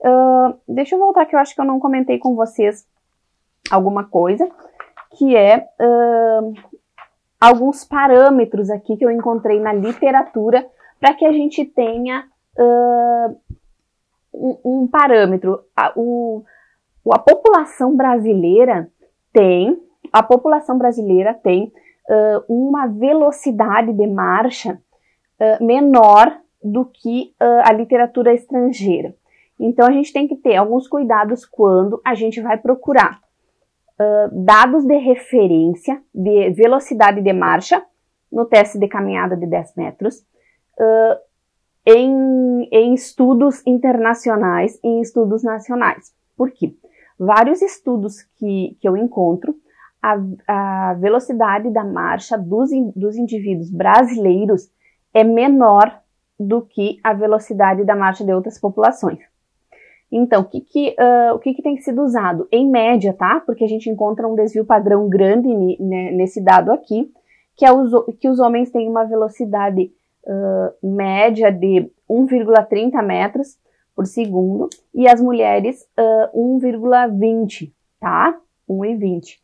Uh, 0.00 0.58
deixa 0.68 0.96
eu 0.96 0.98
voltar 0.98 1.26
que 1.26 1.34
eu 1.34 1.38
acho 1.38 1.54
que 1.54 1.60
eu 1.60 1.64
não 1.64 1.78
comentei 1.78 2.18
com 2.18 2.34
vocês 2.34 2.86
alguma 3.70 4.04
coisa 4.04 4.50
que 5.16 5.36
é 5.36 5.66
uh, 5.80 6.54
alguns 7.40 7.84
parâmetros 7.84 8.70
aqui 8.70 8.96
que 8.96 9.04
eu 9.04 9.10
encontrei 9.10 9.60
na 9.60 9.72
literatura 9.72 10.66
para 11.00 11.14
que 11.14 11.24
a 11.24 11.32
gente 11.32 11.64
tenha 11.64 12.24
uh, 12.58 13.36
um, 14.32 14.58
um, 14.64 14.86
parâmetro. 14.86 15.60
A, 15.76 15.92
o, 15.96 16.44
a 17.10 17.18
população 17.18 17.96
brasileira 17.96 18.90
tem, 19.32 19.80
a 20.12 20.22
população 20.22 20.78
brasileira 20.78 21.34
tem 21.34 21.72
uh, 22.08 22.44
uma 22.48 22.86
velocidade 22.86 23.92
de 23.92 24.06
marcha 24.06 24.80
menor 25.60 26.38
do 26.62 26.84
que 26.84 27.34
a 27.40 27.72
literatura 27.72 28.32
estrangeira. 28.32 29.14
Então 29.58 29.86
a 29.86 29.90
gente 29.90 30.12
tem 30.12 30.28
que 30.28 30.36
ter 30.36 30.54
alguns 30.54 30.86
cuidados 30.86 31.44
quando 31.44 32.00
a 32.04 32.14
gente 32.14 32.40
vai 32.40 32.56
procurar 32.56 33.20
uh, 34.00 34.44
dados 34.44 34.84
de 34.84 34.96
referência 34.96 36.02
de 36.14 36.50
velocidade 36.50 37.22
de 37.22 37.32
marcha 37.32 37.84
no 38.30 38.44
teste 38.44 38.78
de 38.78 38.88
caminhada 38.88 39.36
de 39.36 39.46
10 39.46 39.76
metros, 39.76 40.18
uh, 40.78 41.16
em, 41.86 42.68
em, 42.72 42.94
estudos 42.94 43.62
internacionais 43.66 44.78
e 44.82 44.88
em 44.88 45.00
estudos 45.00 45.42
nacionais. 45.42 46.12
Por 46.36 46.50
quê? 46.50 46.74
Vários 47.18 47.62
estudos 47.62 48.22
que, 48.36 48.76
que 48.80 48.88
eu 48.88 48.96
encontro, 48.96 49.54
a, 50.02 50.90
a 50.90 50.94
velocidade 50.94 51.70
da 51.70 51.84
marcha 51.84 52.36
dos, 52.36 52.70
dos 52.94 53.16
indivíduos 53.16 53.70
brasileiros 53.70 54.70
é 55.14 55.22
menor 55.22 56.00
do 56.38 56.62
que 56.62 56.98
a 57.02 57.12
velocidade 57.12 57.84
da 57.84 57.94
marcha 57.94 58.24
de 58.24 58.32
outras 58.32 58.58
populações. 58.58 59.18
Então, 60.16 60.42
o 60.42 60.44
que, 60.44 60.60
que, 60.60 60.90
uh, 60.90 61.34
o 61.34 61.40
que, 61.40 61.54
que 61.54 61.62
tem 61.62 61.76
sido 61.78 62.00
usado? 62.00 62.46
Em 62.52 62.70
média, 62.70 63.12
tá? 63.12 63.42
Porque 63.44 63.64
a 63.64 63.68
gente 63.68 63.90
encontra 63.90 64.28
um 64.28 64.36
desvio 64.36 64.64
padrão 64.64 65.08
grande 65.08 65.48
nesse 65.80 66.40
dado 66.40 66.70
aqui, 66.70 67.10
que, 67.56 67.66
é 67.66 67.72
os, 67.72 67.90
que 68.20 68.28
os 68.28 68.38
homens 68.38 68.70
têm 68.70 68.88
uma 68.88 69.04
velocidade 69.04 69.90
uh, 70.24 70.86
média 70.86 71.50
de 71.50 71.90
1,30 72.08 73.02
metros 73.04 73.58
por 73.92 74.06
segundo 74.06 74.68
e 74.94 75.08
as 75.08 75.20
mulheres 75.20 75.82
uh, 76.32 76.60
1,20, 76.60 77.72
tá? 77.98 78.38
1,20. 78.70 79.38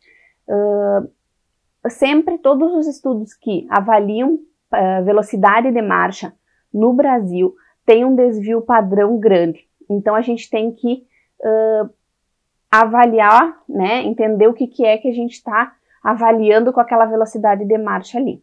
Uh, 0.47 1.89
sempre 1.89 2.37
todos 2.37 2.73
os 2.73 2.87
estudos 2.87 3.33
que 3.33 3.67
avaliam 3.69 4.35
uh, 4.35 5.03
velocidade 5.03 5.69
de 5.69 5.81
marcha 5.81 6.33
no 6.73 6.93
Brasil 6.93 7.53
têm 7.85 8.05
um 8.05 8.15
desvio 8.15 8.61
padrão 8.61 9.19
grande. 9.19 9.69
Então 9.91 10.15
a 10.15 10.21
gente 10.21 10.49
tem 10.49 10.71
que 10.71 11.05
uh, 11.41 11.89
avaliar, 12.71 13.61
né, 13.67 14.03
entender 14.03 14.47
o 14.47 14.53
que, 14.53 14.67
que 14.67 14.85
é 14.85 14.97
que 14.97 15.09
a 15.09 15.13
gente 15.13 15.33
está 15.33 15.73
avaliando 16.01 16.71
com 16.71 16.79
aquela 16.79 17.05
velocidade 17.05 17.65
de 17.65 17.77
marcha 17.77 18.17
ali, 18.17 18.41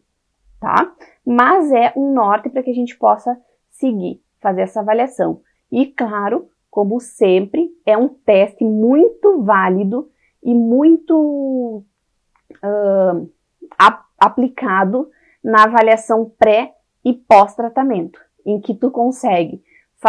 tá? 0.59 0.93
Mas 1.25 1.71
é 1.71 1.91
um 1.95 2.13
norte 2.13 2.49
para 2.49 2.63
que 2.63 2.69
a 2.69 2.75
gente 2.75 2.97
possa 2.97 3.37
seguir, 3.71 4.21
fazer 4.39 4.61
essa 4.61 4.79
avaliação. 4.79 5.41
E 5.71 5.87
claro, 5.87 6.47
como 6.69 6.99
sempre, 6.99 7.69
é 7.85 7.97
um 7.97 8.07
teste 8.07 8.63
muito 8.63 9.41
válido 9.43 10.09
e 10.43 10.53
muito 10.53 11.83
uh, 12.63 13.29
aplicado 14.17 15.09
na 15.43 15.63
avaliação 15.63 16.31
pré 16.37 16.75
e 17.03 17.13
pós-tratamento, 17.13 18.19
em 18.45 18.61
que 18.61 18.73
tu 18.73 18.91
consegue 18.91 19.63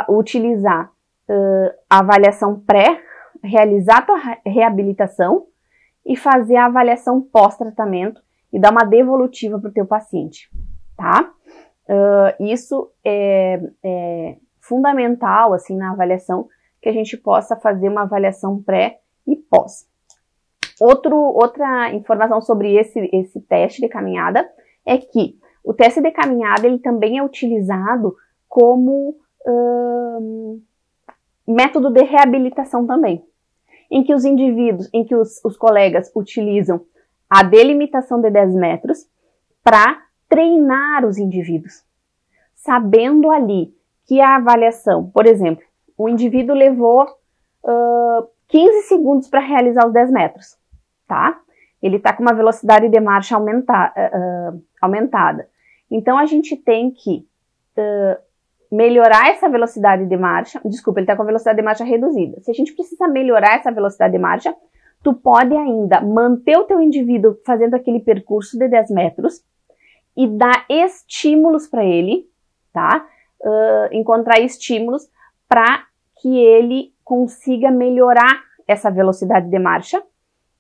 utilizar 0.09 0.93
uh, 1.31 1.75
a 1.89 2.01
avaliação 2.01 2.59
pré, 2.59 3.01
realizar 3.43 3.99
a 3.99 4.03
tua 4.03 4.19
reabilitação 4.45 5.47
e 6.05 6.17
fazer 6.17 6.57
a 6.57 6.67
avaliação 6.67 7.21
pós-tratamento 7.21 8.21
e 8.53 8.59
dar 8.59 8.73
uma 8.73 8.85
devolutiva 8.85 9.59
para 9.61 9.71
o 9.71 9.73
teu 9.73 9.87
paciente, 9.87 10.51
tá? 10.97 11.31
Uh, 11.89 12.45
isso 12.45 12.91
é, 13.05 13.61
é, 13.83 14.37
fundamental, 14.61 15.53
assim, 15.53 15.77
na 15.77 15.93
avaliação, 15.93 16.49
que 16.83 16.89
a 16.89 16.93
gente 16.93 17.17
possa 17.17 17.57
fazer 17.57 17.89
uma 17.89 18.03
avaliação 18.03 18.63
pré 18.63 19.01
e 19.27 19.37
pós. 19.37 19.89
Outro, 20.81 21.17
outra 21.17 21.93
informação 21.93 22.41
sobre 22.41 22.75
esse, 22.77 22.99
esse 23.13 23.41
teste 23.43 23.83
de 23.83 23.89
caminhada 23.89 24.49
é 24.87 24.97
que 24.97 25.39
o 25.63 25.75
teste 25.75 26.01
de 26.01 26.11
caminhada 26.11 26.67
ele 26.67 26.79
também 26.79 27.19
é 27.19 27.23
utilizado 27.23 28.17
como 28.49 29.17
uh, 29.47 30.63
método 31.51 31.91
de 31.91 32.03
reabilitação 32.03 32.87
também, 32.87 33.25
em 33.91 34.05
que 34.05 34.15
os 34.15 34.25
indivíduos, 34.25 34.89
em 34.93 35.05
que 35.05 35.15
os, 35.15 35.45
os 35.45 35.57
colegas 35.57 36.11
utilizam 36.15 36.81
a 37.29 37.43
delimitação 37.43 38.21
de 38.21 38.31
10 38.31 38.55
metros 38.55 39.09
para 39.63 40.03
treinar 40.29 41.05
os 41.05 41.19
indivíduos, 41.19 41.85
sabendo 42.55 43.31
ali 43.31 43.75
que 44.07 44.21
a 44.21 44.37
avaliação, 44.37 45.11
por 45.11 45.27
exemplo, 45.27 45.65
o 45.97 46.09
indivíduo 46.09 46.57
levou 46.57 47.05
uh, 47.05 48.29
15 48.49 48.89
segundos 48.89 49.29
para 49.29 49.41
realizar 49.41 49.87
os 49.87 49.93
10 49.93 50.11
metros, 50.11 50.57
tá? 51.07 51.41
Ele 51.83 51.97
está 51.97 52.13
com 52.13 52.23
uma 52.23 52.35
velocidade 52.35 52.89
de 52.89 53.01
marcha 53.01 53.37
aumenta, 53.37 53.93
uh, 53.97 54.63
aumentada. 54.81 55.49
Então 55.91 56.19
a 56.19 56.27
gente 56.27 56.57
tem 56.57 56.91
que 56.91 57.27
uh, 57.77 58.30
melhorar 58.71 59.31
essa 59.31 59.49
velocidade 59.49 60.07
de 60.07 60.17
marcha, 60.17 60.61
desculpa, 60.65 61.01
ele 61.01 61.05
está 61.05 61.17
com 61.17 61.23
a 61.23 61.27
velocidade 61.27 61.57
de 61.57 61.63
marcha 61.63 61.85
reduzida. 61.85 62.41
Se 62.41 62.51
a 62.51 62.55
gente 62.55 62.73
precisa 62.73 63.09
melhorar 63.09 63.57
essa 63.57 63.73
velocidade 63.73 64.13
de 64.13 64.19
marcha, 64.19 64.55
tu 65.03 65.13
pode 65.13 65.55
ainda 65.57 66.01
manter 66.01 66.57
o 66.57 66.65
teu 66.65 66.81
indivíduo 66.81 67.37
fazendo 67.45 67.75
aquele 67.75 68.01
percurso 68.01 68.59
de 68.59 68.69
10 68.69 68.91
metros 68.91 69.43
e 70.17 70.27
dar 70.27 70.67
estímulos 70.69 71.67
para 71.67 71.85
ele, 71.85 72.29
tá? 72.73 73.07
Uh, 73.41 73.95
encontrar 73.95 74.39
estímulos 74.39 75.09
para 75.49 75.85
que 76.21 76.39
ele 76.39 76.93
consiga 77.03 77.71
melhorar 77.71 78.43
essa 78.69 78.91
velocidade 78.91 79.49
de 79.49 79.59
marcha, 79.59 80.03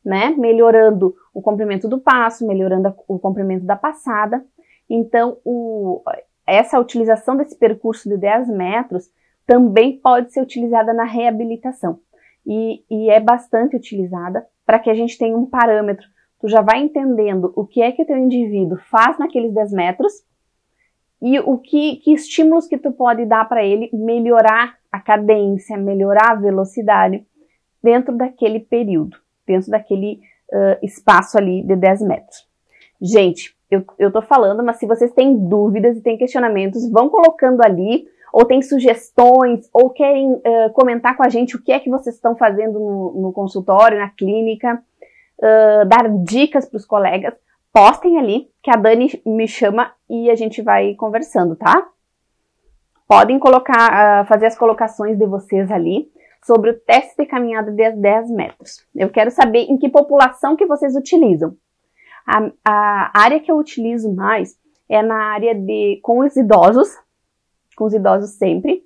né? 0.05 0.31
Melhorando 0.31 1.14
o 1.33 1.42
comprimento 1.42 1.87
do 1.87 2.01
passo, 2.01 2.46
melhorando 2.46 2.92
o 3.07 3.18
comprimento 3.18 3.64
da 3.64 3.77
passada. 3.77 4.42
Então, 4.88 5.37
o, 5.44 6.03
essa 6.50 6.80
utilização 6.80 7.36
desse 7.36 7.56
percurso 7.56 8.08
de 8.08 8.16
10 8.16 8.48
metros 8.48 9.10
também 9.46 9.98
pode 10.00 10.32
ser 10.32 10.40
utilizada 10.40 10.92
na 10.92 11.04
reabilitação. 11.04 12.00
E, 12.46 12.84
e 12.90 13.10
é 13.10 13.20
bastante 13.20 13.76
utilizada 13.76 14.46
para 14.66 14.78
que 14.78 14.90
a 14.90 14.94
gente 14.94 15.16
tenha 15.16 15.36
um 15.36 15.46
parâmetro. 15.46 16.06
Tu 16.40 16.48
já 16.48 16.60
vai 16.60 16.80
entendendo 16.80 17.52
o 17.54 17.66
que 17.66 17.82
é 17.82 17.92
que 17.92 18.02
o 18.02 18.06
teu 18.06 18.16
indivíduo 18.16 18.78
faz 18.90 19.18
naqueles 19.18 19.52
10 19.52 19.72
metros 19.72 20.12
e 21.22 21.38
o 21.38 21.58
que, 21.58 21.96
que 21.96 22.14
estímulos 22.14 22.66
que 22.66 22.78
tu 22.78 22.90
pode 22.92 23.26
dar 23.26 23.46
para 23.48 23.62
ele 23.62 23.90
melhorar 23.92 24.76
a 24.90 25.00
cadência, 25.00 25.76
melhorar 25.76 26.32
a 26.32 26.34
velocidade 26.36 27.24
dentro 27.82 28.16
daquele 28.16 28.60
período, 28.60 29.18
dentro 29.46 29.70
daquele 29.70 30.20
uh, 30.52 30.84
espaço 30.84 31.38
ali 31.38 31.62
de 31.62 31.76
10 31.76 32.02
metros. 32.02 32.49
Gente, 33.00 33.56
eu, 33.70 33.84
eu 33.98 34.12
tô 34.12 34.20
falando, 34.20 34.62
mas 34.62 34.76
se 34.76 34.86
vocês 34.86 35.12
têm 35.12 35.36
dúvidas 35.48 35.96
e 35.96 36.02
têm 36.02 36.18
questionamentos, 36.18 36.90
vão 36.90 37.08
colocando 37.08 37.62
ali, 37.62 38.06
ou 38.32 38.44
tem 38.44 38.60
sugestões, 38.62 39.68
ou 39.72 39.90
querem 39.90 40.32
uh, 40.32 40.70
comentar 40.72 41.16
com 41.16 41.22
a 41.22 41.28
gente 41.28 41.56
o 41.56 41.62
que 41.62 41.72
é 41.72 41.80
que 41.80 41.90
vocês 41.90 42.16
estão 42.16 42.36
fazendo 42.36 42.78
no, 42.78 43.22
no 43.22 43.32
consultório, 43.32 43.98
na 43.98 44.10
clínica, 44.10 44.82
uh, 45.38 45.88
dar 45.88 46.08
dicas 46.24 46.68
para 46.68 46.76
os 46.76 46.84
colegas, 46.84 47.34
postem 47.72 48.18
ali, 48.18 48.48
que 48.62 48.70
a 48.70 48.76
Dani 48.76 49.20
me 49.24 49.46
chama 49.46 49.92
e 50.08 50.30
a 50.30 50.34
gente 50.34 50.60
vai 50.62 50.94
conversando, 50.94 51.56
tá? 51.56 51.88
Podem 53.08 53.38
colocar, 53.38 54.22
uh, 54.22 54.26
fazer 54.26 54.46
as 54.46 54.58
colocações 54.58 55.18
de 55.18 55.26
vocês 55.26 55.70
ali 55.70 56.10
sobre 56.44 56.70
o 56.70 56.78
teste 56.80 57.16
de 57.18 57.26
caminhada 57.26 57.70
de 57.70 57.92
10 57.92 58.30
metros. 58.30 58.86
Eu 58.94 59.10
quero 59.10 59.30
saber 59.30 59.66
em 59.68 59.76
que 59.76 59.88
população 59.88 60.56
que 60.56 60.66
vocês 60.66 60.96
utilizam. 60.96 61.56
A, 62.31 62.53
a 62.64 63.21
área 63.23 63.40
que 63.40 63.51
eu 63.51 63.57
utilizo 63.57 64.12
mais 64.14 64.57
é 64.88 65.03
na 65.03 65.33
área 65.33 65.55
de 65.55 65.99
com 66.03 66.21
os 66.21 66.37
idosos, 66.37 66.97
com 67.77 67.85
os 67.85 67.95
idosos 67.95 68.31
sempre. 68.31 68.85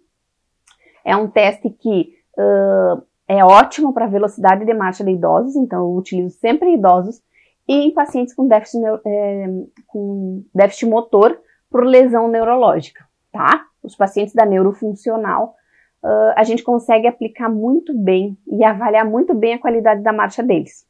É 1.05 1.15
um 1.15 1.29
teste 1.29 1.69
que 1.69 2.15
uh, 2.39 3.03
é 3.29 3.45
ótimo 3.45 3.93
para 3.93 4.07
velocidade 4.07 4.65
de 4.65 4.75
marcha 4.75 5.05
de 5.05 5.11
idosos, 5.11 5.57
então 5.57 5.81
eu 5.81 5.97
utilizo 5.97 6.37
sempre 6.39 6.75
idosos 6.75 7.23
e 7.67 7.75
em 7.75 7.91
pacientes 7.93 8.35
com 8.35 8.47
déficit, 8.47 8.83
é, 9.07 9.47
com 9.87 10.45
déficit 10.55 10.87
motor 10.87 11.39
por 11.71 11.85
lesão 11.85 12.29
neurológica, 12.29 13.05
tá? 13.33 13.67
Os 13.83 13.97
pacientes 13.97 14.35
da 14.35 14.47
neurofuncional, 14.47 15.55
uh, 16.03 16.33
a 16.37 16.45
gente 16.45 16.63
consegue 16.63 17.07
aplicar 17.07 17.49
muito 17.49 17.97
bem 17.97 18.39
e 18.47 18.63
avaliar 18.65 19.05
muito 19.05 19.35
bem 19.35 19.55
a 19.55 19.59
qualidade 19.59 20.03
da 20.03 20.13
marcha 20.13 20.43
deles, 20.43 20.87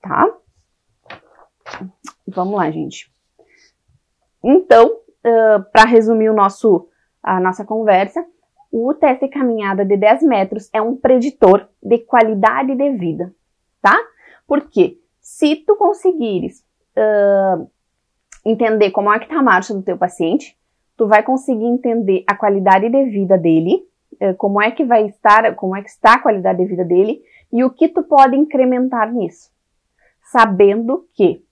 tá? 0.00 0.26
Vamos 2.26 2.54
lá, 2.54 2.70
gente. 2.70 3.12
Então, 4.42 4.88
uh, 4.88 5.62
para 5.72 5.88
resumir 5.88 6.28
o 6.28 6.34
nosso, 6.34 6.88
a 7.22 7.38
nossa 7.38 7.64
conversa, 7.64 8.24
o 8.70 8.94
teste 8.94 9.28
caminhada 9.28 9.84
de 9.84 9.96
10 9.96 10.22
metros 10.22 10.70
é 10.72 10.80
um 10.80 10.96
preditor 10.96 11.68
de 11.82 11.98
qualidade 11.98 12.74
de 12.74 12.90
vida, 12.90 13.32
tá? 13.80 13.96
Por 14.46 14.68
quê? 14.68 14.98
Se 15.20 15.56
tu 15.56 15.76
conseguires 15.76 16.64
uh, 16.96 17.70
entender 18.44 18.90
como 18.90 19.12
é 19.12 19.18
que 19.18 19.28
tá 19.28 19.38
a 19.38 19.42
marcha 19.42 19.74
do 19.74 19.82
teu 19.82 19.96
paciente, 19.96 20.58
tu 20.96 21.06
vai 21.06 21.22
conseguir 21.22 21.66
entender 21.66 22.24
a 22.26 22.34
qualidade 22.34 22.88
de 22.88 23.04
vida 23.04 23.36
dele, 23.36 23.86
uh, 24.14 24.34
como 24.36 24.60
é 24.60 24.70
que 24.70 24.84
vai 24.84 25.06
estar, 25.06 25.54
como 25.54 25.76
é 25.76 25.82
que 25.82 25.90
está 25.90 26.14
a 26.14 26.22
qualidade 26.22 26.58
de 26.58 26.66
vida 26.66 26.84
dele 26.84 27.22
e 27.52 27.62
o 27.62 27.70
que 27.70 27.88
tu 27.88 28.02
pode 28.02 28.36
incrementar 28.36 29.12
nisso. 29.12 29.50
Sabendo 30.22 31.06
que 31.12 31.44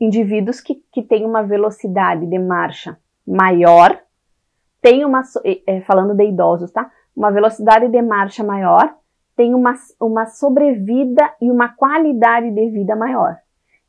indivíduos 0.00 0.60
que, 0.60 0.82
que 0.92 1.02
têm 1.02 1.24
uma 1.24 1.42
velocidade 1.42 2.26
de 2.26 2.38
marcha 2.38 2.98
maior, 3.26 3.98
têm 4.80 5.04
uma, 5.04 5.22
é, 5.66 5.80
falando 5.82 6.14
de 6.14 6.24
idosos, 6.24 6.70
tá? 6.70 6.90
Uma 7.14 7.30
velocidade 7.30 7.88
de 7.88 8.02
marcha 8.02 8.44
maior, 8.44 8.94
tem 9.36 9.54
uma, 9.54 9.74
uma 10.00 10.26
sobrevida 10.26 11.32
e 11.40 11.50
uma 11.50 11.68
qualidade 11.68 12.50
de 12.50 12.70
vida 12.70 12.94
maior. 12.94 13.36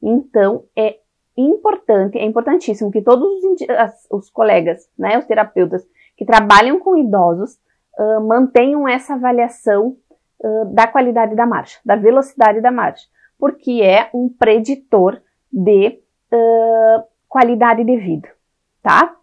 Então, 0.02 0.64
é 0.76 0.98
importante, 1.38 2.18
é 2.18 2.26
importantíssimo 2.26 2.92
que 2.92 3.02
todos 3.02 3.28
os, 3.44 3.62
os 4.10 4.30
colegas, 4.30 4.90
né, 4.98 5.18
os 5.18 5.26
terapeutas 5.26 5.88
que 6.18 6.26
trabalham 6.26 6.80
com 6.80 6.98
idosos, 6.98 7.58
uh, 7.98 8.22
mantenham 8.28 8.88
essa 8.88 9.14
avaliação 9.14 9.96
uh, 10.40 10.66
da 10.74 10.88
qualidade 10.88 11.36
da 11.36 11.46
marcha, 11.46 11.80
da 11.86 11.96
velocidade 11.96 12.60
da 12.60 12.72
marcha, 12.72 13.08
porque 13.38 13.82
é 13.84 14.10
um 14.14 14.28
preditor 14.30 15.22
de 15.52 16.00
uh, 16.32 17.04
qualidade 17.28 17.84
de 17.84 17.98
vida, 17.98 18.30
tá? 18.82 19.16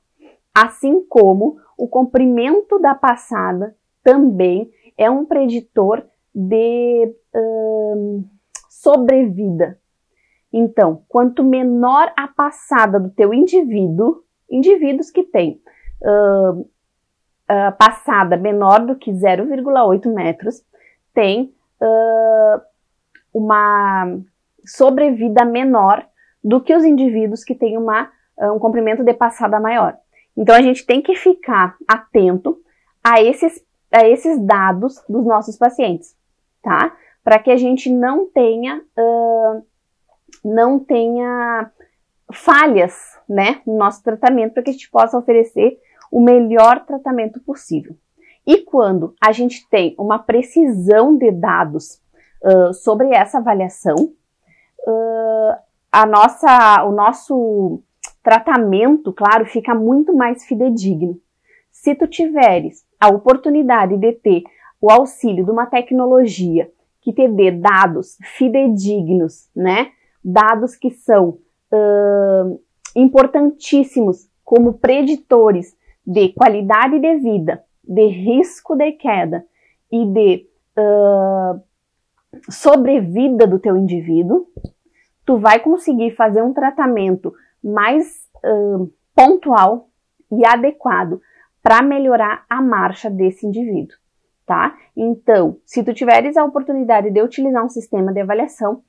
Assim 0.55 1.05
como 1.09 1.59
o 1.77 1.89
comprimento 1.89 2.79
da 2.79 2.95
passada 2.95 3.77
também 4.03 4.71
é 4.97 5.11
um 5.11 5.25
preditor 5.25 6.05
de 6.35 7.15
uh, 7.35 8.25
sobrevida. 8.69 9.79
Então, 10.53 11.03
quanto 11.09 11.43
menor 11.43 12.13
a 12.17 12.29
passada 12.29 13.01
do 13.01 13.11
teu 13.11 13.35
indivíduo, 13.35 14.23
indivíduos 14.49 15.11
que 15.11 15.25
têm 15.25 15.61
uh, 16.03 16.61
uh, 16.61 17.77
passada 17.77 18.37
menor 18.37 18.87
do 18.87 18.95
que 18.97 19.11
0,8 19.11 20.13
metros, 20.13 20.65
tem 21.13 21.55
uma 23.33 24.19
sobrevida 24.65 25.45
menor 25.45 26.07
do 26.45 26.61
que 26.61 26.77
os 26.77 26.85
indivíduos 26.85 27.43
que 27.43 27.55
têm 27.55 27.79
uma, 27.79 28.11
ah, 28.39 28.53
um 28.53 28.59
comprimento 28.59 29.03
de 29.03 29.15
passada 29.15 29.59
maior. 29.59 29.97
Então 30.37 30.55
a 30.55 30.61
gente 30.61 30.85
tem 30.85 31.01
que 31.01 31.17
ficar 31.17 31.77
atento 31.89 32.61
a 33.03 33.23
esses, 33.23 33.65
a 33.91 34.07
esses 34.07 34.39
dados 34.45 35.03
dos 35.09 35.25
nossos 35.25 35.57
pacientes, 35.57 36.15
tá? 36.63 36.95
Para 37.23 37.39
que 37.39 37.51
a 37.51 37.57
gente 37.57 37.91
não 37.91 38.27
tenha, 38.27 38.83
uh, 38.99 39.65
não 40.45 40.79
tenha 40.79 41.71
falhas, 42.33 42.95
né, 43.29 43.63
no 43.67 43.77
nosso 43.79 44.03
tratamento, 44.03 44.53
para 44.53 44.63
que 44.63 44.71
a 44.71 44.73
gente 44.73 44.91
possa 44.91 45.17
oferecer 45.17 45.79
o 46.11 46.21
melhor 46.21 46.85
tratamento 46.85 47.41
possível. 47.41 47.97
E 48.47 48.59
quando 48.59 49.15
a 49.21 49.33
gente 49.33 49.67
tem 49.71 49.95
uma 49.99 50.19
precisão 50.19 51.17
de 51.17 51.31
dados 51.31 52.03
uh, 52.43 52.75
sobre 52.75 53.15
essa 53.15 53.39
avaliação, 53.39 53.97
uh, 54.87 55.57
a 55.95 56.05
nossa, 56.07 56.85
o 56.87 56.91
nosso 56.91 57.81
tratamento, 58.21 59.13
claro, 59.13 59.47
fica 59.47 59.73
muito 59.77 60.13
mais 60.13 60.45
fidedigno. 60.45 61.21
Se 61.71 61.95
tu 61.95 62.09
tiveres 62.09 62.85
a 62.99 63.11
oportunidade 63.11 63.97
de 63.97 64.13
ter 64.15 64.43
o 64.81 64.91
auxílio 64.91 65.45
de 65.45 65.53
uma 65.53 65.67
tecnologia 65.67 66.69
que 67.01 67.13
te 67.13 67.29
dê 67.29 67.53
dados 67.53 68.19
fidedignos, 68.37 69.49
né? 69.55 69.93
Dados 70.25 70.75
que 70.75 70.91
são 70.91 71.39
uh, 71.71 72.61
importantíssimos 72.97 74.29
como 74.43 74.73
preditores 74.73 75.77
de 76.05 76.31
qualidade 76.31 76.99
de 76.99 77.19
vida, 77.19 77.63
de 77.85 78.07
risco 78.09 78.75
de 78.75 78.91
queda 78.93 79.47
e 79.93 80.05
de 80.07 80.47
uh, 80.77 81.63
sobrevida 82.51 83.47
do 83.47 83.61
teu 83.61 83.77
indivíduo, 83.77 84.49
tu 85.25 85.39
vai 85.39 85.61
conseguir 85.61 86.11
fazer 86.13 86.43
um 86.43 86.53
tratamento 86.53 87.33
mais 87.63 88.29
uh, 88.45 88.93
pontual 89.15 89.89
e 90.31 90.47
adequado 90.47 91.21
para 91.63 91.83
melhorar 91.83 92.45
a 92.49 92.61
marcha 92.61 93.09
desse 93.09 93.47
indivíduo, 93.47 93.97
tá? 94.45 94.77
Então, 94.95 95.57
se 95.65 95.83
tu 95.83 95.95
tiveres 95.95 96.37
a 96.37 96.45
oportunidade 96.45 97.11
de 97.11 97.23
utilizar 97.23 97.65
um 97.65 97.71
sistema 97.71 98.13
de 98.13 98.21
avaliação, 98.21 98.83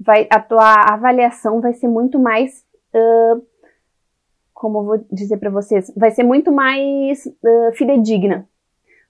vai, 0.00 0.28
a 0.30 0.38
tua 0.38 0.84
avaliação 0.92 1.60
vai 1.60 1.72
ser 1.72 1.88
muito 1.88 2.18
mais, 2.18 2.64
uh, 2.94 3.44
como 4.54 4.78
eu 4.78 4.84
vou 4.84 5.04
dizer 5.10 5.38
para 5.38 5.50
vocês, 5.50 5.92
vai 5.96 6.12
ser 6.12 6.22
muito 6.22 6.52
mais 6.52 7.26
uh, 7.26 7.72
fidedigna 7.74 8.48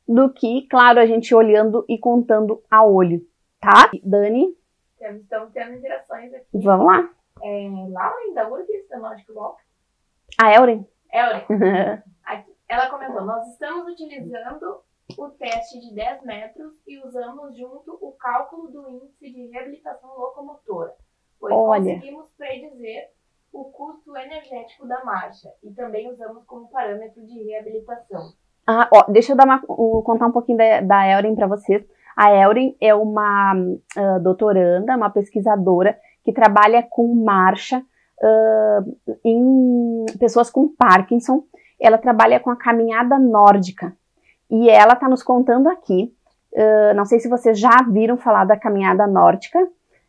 do 0.09 0.31
que, 0.31 0.67
claro, 0.69 0.99
a 0.99 1.07
gente 1.07 1.35
olhando 1.35 1.85
e 1.89 1.99
contando 1.99 2.63
a 2.71 2.85
olho, 2.85 3.21
tá? 3.61 3.91
Dani? 4.03 4.57
Estamos 5.11 5.53
tendo 5.53 5.75
interações 5.75 6.33
aqui. 6.33 6.47
Vamos 6.55 6.87
lá. 6.87 7.11
É, 7.43 7.69
Lauren, 7.91 8.35
da 8.35 8.49
URGS, 8.49 8.89
da 8.89 8.99
Nordic 8.99 9.31
Walk. 9.33 9.63
A 10.41 10.55
Elren? 10.55 10.87
Elren. 11.13 11.45
ela 12.69 12.89
comentou, 12.89 13.23
nós 13.23 13.47
estamos 13.49 13.87
utilizando 13.87 14.83
o 15.19 15.29
teste 15.31 15.79
de 15.81 15.95
10 15.95 16.23
metros 16.23 16.73
e 16.87 16.99
usamos 17.05 17.57
junto 17.57 17.99
o 18.01 18.13
cálculo 18.13 18.71
do 18.71 18.89
índice 18.89 19.31
de 19.31 19.47
reabilitação 19.49 20.09
locomotora, 20.17 20.95
pois 21.39 21.55
Olha. 21.55 21.95
conseguimos 21.95 22.31
predizer 22.31 23.11
o 23.53 23.65
custo 23.65 24.17
energético 24.17 24.87
da 24.87 25.05
marcha 25.05 25.53
e 25.63 25.71
também 25.73 26.11
usamos 26.11 26.45
como 26.45 26.71
parâmetro 26.71 27.23
de 27.27 27.43
reabilitação. 27.43 28.33
Ah, 28.67 28.89
ó, 28.91 29.05
deixa 29.11 29.33
eu 29.33 29.37
uma, 29.37 29.61
contar 30.03 30.27
um 30.29 30.33
pouquinho 30.33 30.57
da, 30.57 30.81
da 30.81 31.11
Elren 31.11 31.35
para 31.35 31.47
vocês. 31.47 31.85
A 32.17 32.33
Elrin 32.35 32.77
é 32.81 32.95
uma 32.95 33.55
uh, 33.55 34.21
doutoranda, 34.23 34.97
uma 34.97 35.11
pesquisadora 35.11 35.97
que 36.25 36.33
trabalha 36.33 36.83
com 36.83 37.15
marcha 37.15 37.79
uh, 37.79 39.19
em 39.25 40.05
pessoas 40.19 40.51
com 40.51 40.69
Parkinson. 40.69 41.45
ela 41.81 41.99
trabalha 41.99 42.39
com 42.39 42.51
a 42.51 42.57
caminhada 42.57 43.19
nórdica. 43.19 43.93
E 44.51 44.69
ela 44.69 44.93
está 44.93 45.09
nos 45.09 45.23
contando 45.23 45.69
aqui, 45.69 46.15
uh, 46.53 46.95
não 46.95 47.05
sei 47.05 47.19
se 47.19 47.29
vocês 47.29 47.59
já 47.59 47.83
viram 47.91 48.17
falar 48.19 48.45
da 48.45 48.57
caminhada 48.57 49.07
nórdica, 49.07 49.59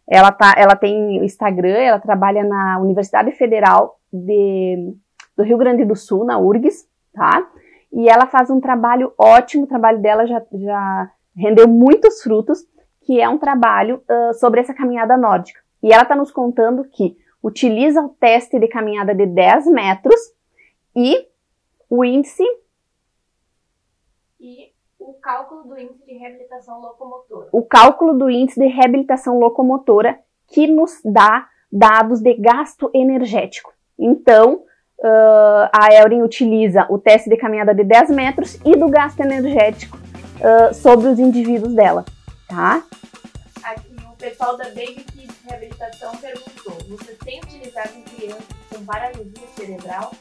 ela, 0.07 0.31
tá, 0.31 0.53
ela 0.57 0.75
tem 0.75 1.23
Instagram, 1.23 1.77
ela 1.77 1.99
trabalha 1.99 2.43
na 2.43 2.77
Universidade 2.79 3.31
Federal 3.31 3.97
de, 4.11 4.93
do 5.35 5.43
Rio 5.43 5.57
Grande 5.57 5.85
do 5.85 5.95
Sul, 5.95 6.25
na 6.25 6.37
URGS, 6.37 6.85
tá? 7.13 7.47
E 7.91 8.09
ela 8.09 8.25
faz 8.25 8.49
um 8.49 8.59
trabalho 8.59 9.13
ótimo, 9.17 9.63
o 9.63 9.67
trabalho 9.67 10.01
dela 10.01 10.25
já, 10.27 10.41
já 10.51 11.09
rendeu 11.35 11.67
muitos 11.67 12.21
frutos, 12.21 12.65
que 13.01 13.19
é 13.19 13.27
um 13.27 13.37
trabalho 13.37 14.03
uh, 14.09 14.33
sobre 14.35 14.61
essa 14.61 14.73
caminhada 14.73 15.17
nórdica. 15.17 15.59
E 15.81 15.91
ela 15.91 16.03
está 16.03 16.15
nos 16.15 16.31
contando 16.31 16.85
que 16.85 17.17
utiliza 17.41 18.01
o 18.01 18.09
teste 18.09 18.57
de 18.57 18.67
caminhada 18.67 19.13
de 19.13 19.25
10 19.25 19.67
metros 19.67 20.19
e 20.95 21.27
o 21.89 22.05
índice. 22.05 22.43
E 24.39 24.71
o 24.97 25.13
cálculo 25.15 25.63
do 25.63 25.77
índice 25.77 26.05
de 26.05 26.13
reabilitação 26.13 26.79
locomotora. 26.79 27.49
O 27.51 27.63
cálculo 27.63 28.17
do 28.17 28.29
índice 28.29 28.59
de 28.59 28.67
reabilitação 28.67 29.37
locomotora 29.37 30.19
que 30.47 30.67
nos 30.67 31.01
dá 31.03 31.49
dados 31.69 32.21
de 32.21 32.33
gasto 32.35 32.89
energético. 32.93 33.73
Então, 33.99 34.63
uh, 34.99 35.69
a 35.73 35.89
Elrin 35.91 36.21
utiliza 36.21 36.87
o 36.89 36.97
teste 36.97 37.29
de 37.29 37.35
caminhada 37.35 37.73
de 37.73 37.83
10 37.83 38.09
metros 38.11 38.55
e 38.63 38.75
do 38.75 38.89
gasto 38.89 39.19
energético 39.19 40.02
uh, 40.39 40.73
sobre 40.73 41.07
os 41.07 41.19
indivíduos 41.19 41.73
dela, 41.73 42.05
tá? 42.47 42.83
Aqui 43.63 43.95
o 44.11 44.15
pessoal 44.15 44.57
da 44.57 44.65
Baby 44.65 45.05
Kids 45.11 45.35
Reabilitação 45.47 46.11
perguntou: 46.17 46.77
você 46.89 47.15
tem 47.23 47.39
utilizado 47.41 47.89
em 47.97 48.01
crianças 48.03 48.45
com 48.69 48.85
paralisia 48.85 49.47
cerebral? 49.55 50.11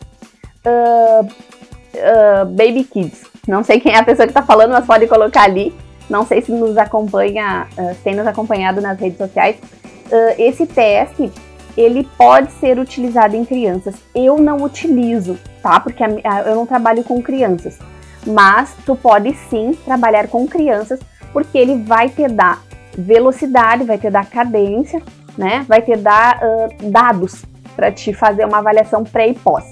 Uh, 0.65 2.47
Baby 2.47 2.85
Kids. 2.85 3.23
Não 3.47 3.65
sei 3.65 3.81
quem 3.81 3.93
é 3.93 3.99
a 3.99 4.05
pessoa 4.05 4.27
que 4.27 4.31
está 4.31 4.43
falando, 4.43 4.71
mas 4.71 4.87
pode 4.87 5.07
colocar 5.07 5.43
ali. 5.43 5.75
Não 6.09 6.27
sei 6.27 6.43
se 6.43 6.53
nos 6.53 6.77
acompanha, 6.77 7.69
uh, 7.77 7.95
tem 8.03 8.15
nos 8.15 8.27
acompanhado 8.27 8.81
nas 8.81 8.99
redes 8.99 9.19
sociais. 9.19 9.57
Uh, 9.57 10.35
esse 10.39 10.67
teste, 10.67 11.33
ele 11.77 12.09
pode 12.17 12.53
ser 12.53 12.79
utilizado 12.79 13.35
em 13.35 13.45
crianças. 13.45 13.95
Eu 14.15 14.39
não 14.39 14.63
utilizo, 14.63 15.39
tá? 15.63 15.81
Porque 15.81 16.03
a, 16.03 16.09
a, 16.25 16.41
eu 16.43 16.55
não 16.55 16.67
trabalho 16.67 17.03
com 17.03 17.23
crianças. 17.23 17.79
Mas 18.27 18.75
tu 18.87 18.95
pode 18.95 19.35
sim 19.51 19.77
trabalhar 19.85 20.29
com 20.29 20.47
crianças, 20.47 21.01
porque 21.33 21.59
ele 21.59 21.83
vai 21.83 22.09
te 22.09 22.29
dar 22.29 22.63
velocidade, 22.97 23.85
vai 23.85 23.99
te 23.99 24.11
dar 24.11 24.27
cadência, 24.27 25.03
né? 25.37 25.65
Vai 25.69 25.83
te 25.83 25.97
dar 25.97 26.41
uh, 26.43 26.91
dados 26.91 27.45
para 27.75 27.91
te 27.91 28.13
fazer 28.13 28.45
uma 28.45 28.59
avaliação 28.59 29.03
pré 29.03 29.29
e 29.29 29.35
pós. 29.35 29.65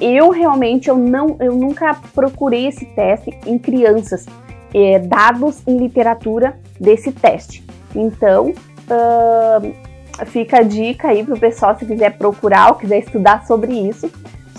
Eu 0.00 0.30
realmente 0.30 0.88
eu 0.88 0.96
não, 0.96 1.36
eu 1.40 1.54
nunca 1.54 1.96
procurei 2.14 2.68
esse 2.68 2.84
teste 2.86 3.36
em 3.46 3.58
crianças, 3.58 4.26
é, 4.72 4.98
dados 4.98 5.62
em 5.66 5.76
literatura 5.76 6.58
desse 6.78 7.10
teste. 7.10 7.64
Então, 7.94 8.50
uh, 8.50 10.26
fica 10.26 10.58
a 10.58 10.62
dica 10.62 11.08
aí 11.08 11.24
para 11.24 11.34
o 11.34 11.40
pessoal 11.40 11.76
se 11.76 11.84
quiser 11.84 12.16
procurar 12.16 12.68
ou 12.68 12.74
quiser 12.76 12.98
estudar 12.98 13.44
sobre 13.46 13.72
isso, 13.72 14.10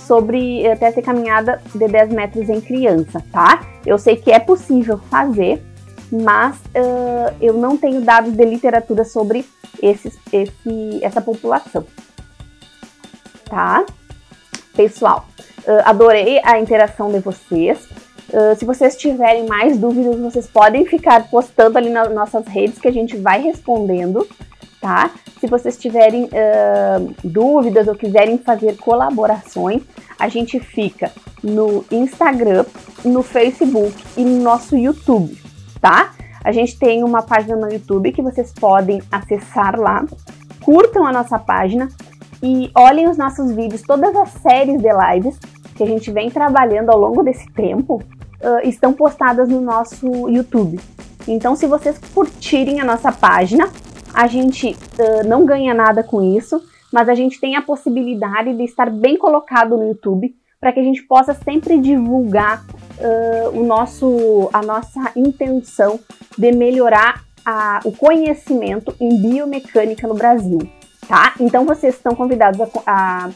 sobre 0.09 0.63
teste 0.79 1.01
de 1.01 1.05
caminhada 1.05 1.61
de 1.75 1.87
10 1.87 2.09
metros 2.09 2.49
em 2.49 2.59
criança, 2.59 3.23
tá? 3.31 3.61
Eu 3.85 3.99
sei 3.99 4.15
que 4.15 4.31
é 4.31 4.39
possível 4.39 4.97
fazer, 4.97 5.63
mas 6.11 6.55
uh, 6.57 7.35
eu 7.39 7.53
não 7.53 7.77
tenho 7.77 8.01
dados 8.01 8.33
de 8.33 8.43
literatura 8.43 9.05
sobre 9.05 9.45
esse, 9.79 10.11
essa 11.03 11.21
população, 11.21 11.85
tá? 13.45 13.85
pessoal. 14.79 15.25
Uh, 15.67 15.83
adorei 15.83 16.39
a 16.43 16.57
interação 16.57 17.11
de 17.11 17.19
vocês. 17.19 17.85
Uh, 18.29 18.55
se 18.57 18.63
vocês 18.63 18.95
tiverem 18.95 19.45
mais 19.45 19.77
dúvidas, 19.77 20.17
vocês 20.17 20.47
podem 20.47 20.85
ficar 20.85 21.29
postando 21.29 21.77
ali 21.77 21.89
nas 21.89 22.09
nossas 22.13 22.47
redes 22.47 22.79
que 22.79 22.87
a 22.87 22.91
gente 22.91 23.17
vai 23.17 23.41
respondendo, 23.41 24.25
tá? 24.79 25.11
Se 25.39 25.47
vocês 25.47 25.77
tiverem 25.77 26.25
uh, 26.25 27.15
dúvidas 27.23 27.87
ou 27.87 27.95
quiserem 27.95 28.37
fazer 28.37 28.77
colaborações, 28.77 29.81
a 30.17 30.27
gente 30.27 30.59
fica 30.59 31.11
no 31.43 31.85
Instagram, 31.91 32.65
no 33.03 33.23
Facebook 33.23 33.95
e 34.17 34.23
no 34.23 34.41
nosso 34.41 34.75
YouTube, 34.75 35.37
tá? 35.81 36.11
A 36.43 36.51
gente 36.51 36.77
tem 36.77 37.03
uma 37.03 37.21
página 37.21 37.55
no 37.55 37.71
YouTube 37.71 38.11
que 38.11 38.21
vocês 38.21 38.51
podem 38.53 39.01
acessar 39.11 39.79
lá. 39.79 40.05
Curtam 40.61 41.05
a 41.05 41.11
nossa 41.11 41.37
página, 41.37 41.89
e 42.41 42.71
olhem 42.73 43.09
os 43.09 43.17
nossos 43.17 43.51
vídeos, 43.51 43.81
todas 43.81 44.15
as 44.15 44.29
séries 44.29 44.81
de 44.81 44.89
lives 44.89 45.37
que 45.75 45.83
a 45.83 45.85
gente 45.85 46.11
vem 46.11 46.29
trabalhando 46.29 46.89
ao 46.89 46.97
longo 46.97 47.23
desse 47.23 47.45
tempo 47.51 47.95
uh, 47.95 48.67
estão 48.67 48.93
postadas 48.93 49.49
no 49.49 49.61
nosso 49.61 50.29
YouTube. 50.29 50.79
Então, 51.27 51.55
se 51.55 51.67
vocês 51.67 51.99
curtirem 52.13 52.79
a 52.79 52.85
nossa 52.85 53.11
página, 53.11 53.69
a 54.13 54.27
gente 54.27 54.71
uh, 54.71 55.27
não 55.27 55.45
ganha 55.45 55.73
nada 55.73 56.03
com 56.03 56.21
isso, 56.37 56.61
mas 56.91 57.07
a 57.07 57.15
gente 57.15 57.39
tem 57.39 57.55
a 57.55 57.61
possibilidade 57.61 58.53
de 58.53 58.63
estar 58.63 58.89
bem 58.89 59.17
colocado 59.17 59.77
no 59.77 59.87
YouTube 59.87 60.35
para 60.59 60.73
que 60.73 60.79
a 60.79 60.83
gente 60.83 61.03
possa 61.03 61.33
sempre 61.33 61.77
divulgar 61.77 62.65
uh, 62.65 63.57
o 63.57 63.63
nosso, 63.63 64.49
a 64.51 64.61
nossa 64.61 65.11
intenção 65.15 65.99
de 66.37 66.51
melhorar 66.51 67.23
a, 67.45 67.79
o 67.85 67.91
conhecimento 67.91 68.93
em 68.99 69.21
biomecânica 69.21 70.07
no 70.07 70.15
Brasil 70.15 70.59
tá? 71.09 71.33
Então 71.39 71.65
vocês 71.65 71.95
estão 71.95 72.15
convidados 72.15 72.61
a, 72.61 72.67
a 72.85 73.29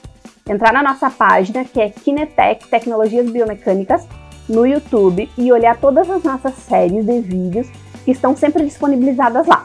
entrar 0.47 0.71
na 0.71 0.83
nossa 0.83 1.09
página, 1.09 1.65
que 1.65 1.81
é 1.81 1.89
Kinetec 1.89 2.67
Tecnologias 2.67 3.29
Biomecânicas, 3.29 4.07
no 4.47 4.67
YouTube 4.67 5.29
e 5.38 5.51
olhar 5.51 5.75
todas 5.77 6.09
as 6.09 6.21
nossas 6.23 6.53
séries 6.55 7.05
de 7.05 7.19
vídeos 7.19 7.67
que 8.05 8.12
estão 8.12 8.36
sempre 8.36 8.63
disponibilizadas 8.63 9.47
lá, 9.47 9.63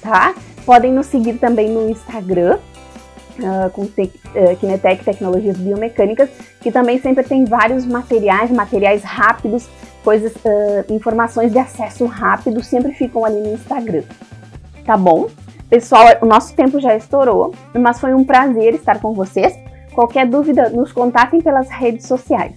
tá? 0.00 0.34
Podem 0.64 0.92
nos 0.92 1.06
seguir 1.06 1.34
também 1.34 1.70
no 1.70 1.88
Instagram, 1.88 2.58
uh, 3.38 3.70
com 3.70 3.86
te, 3.86 4.12
uh, 4.34 4.56
Kinetec 4.56 5.04
Tecnologias 5.04 5.56
Biomecânicas, 5.56 6.28
que 6.60 6.70
também 6.70 7.00
sempre 7.00 7.24
tem 7.24 7.44
vários 7.44 7.86
materiais, 7.86 8.50
materiais 8.50 9.02
rápidos, 9.02 9.68
coisas, 10.04 10.32
uh, 10.36 10.92
informações 10.92 11.52
de 11.52 11.58
acesso 11.58 12.06
rápido, 12.06 12.62
sempre 12.62 12.92
ficam 12.92 13.24
ali 13.24 13.40
no 13.40 13.54
Instagram, 13.54 14.02
tá 14.84 14.96
bom? 14.96 15.28
Pessoal, 15.68 16.06
o 16.22 16.26
nosso 16.26 16.54
tempo 16.54 16.80
já 16.80 16.96
estourou, 16.96 17.54
mas 17.74 18.00
foi 18.00 18.14
um 18.14 18.24
prazer 18.24 18.74
estar 18.74 19.00
com 19.00 19.12
vocês. 19.12 19.58
Qualquer 19.94 20.26
dúvida, 20.26 20.70
nos 20.70 20.92
contatem 20.92 21.40
pelas 21.40 21.68
redes 21.68 22.06
sociais, 22.06 22.54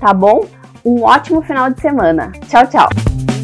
tá 0.00 0.14
bom? 0.14 0.46
Um 0.84 1.02
ótimo 1.02 1.42
final 1.42 1.68
de 1.70 1.80
semana. 1.80 2.32
Tchau, 2.48 2.66
tchau! 2.66 3.35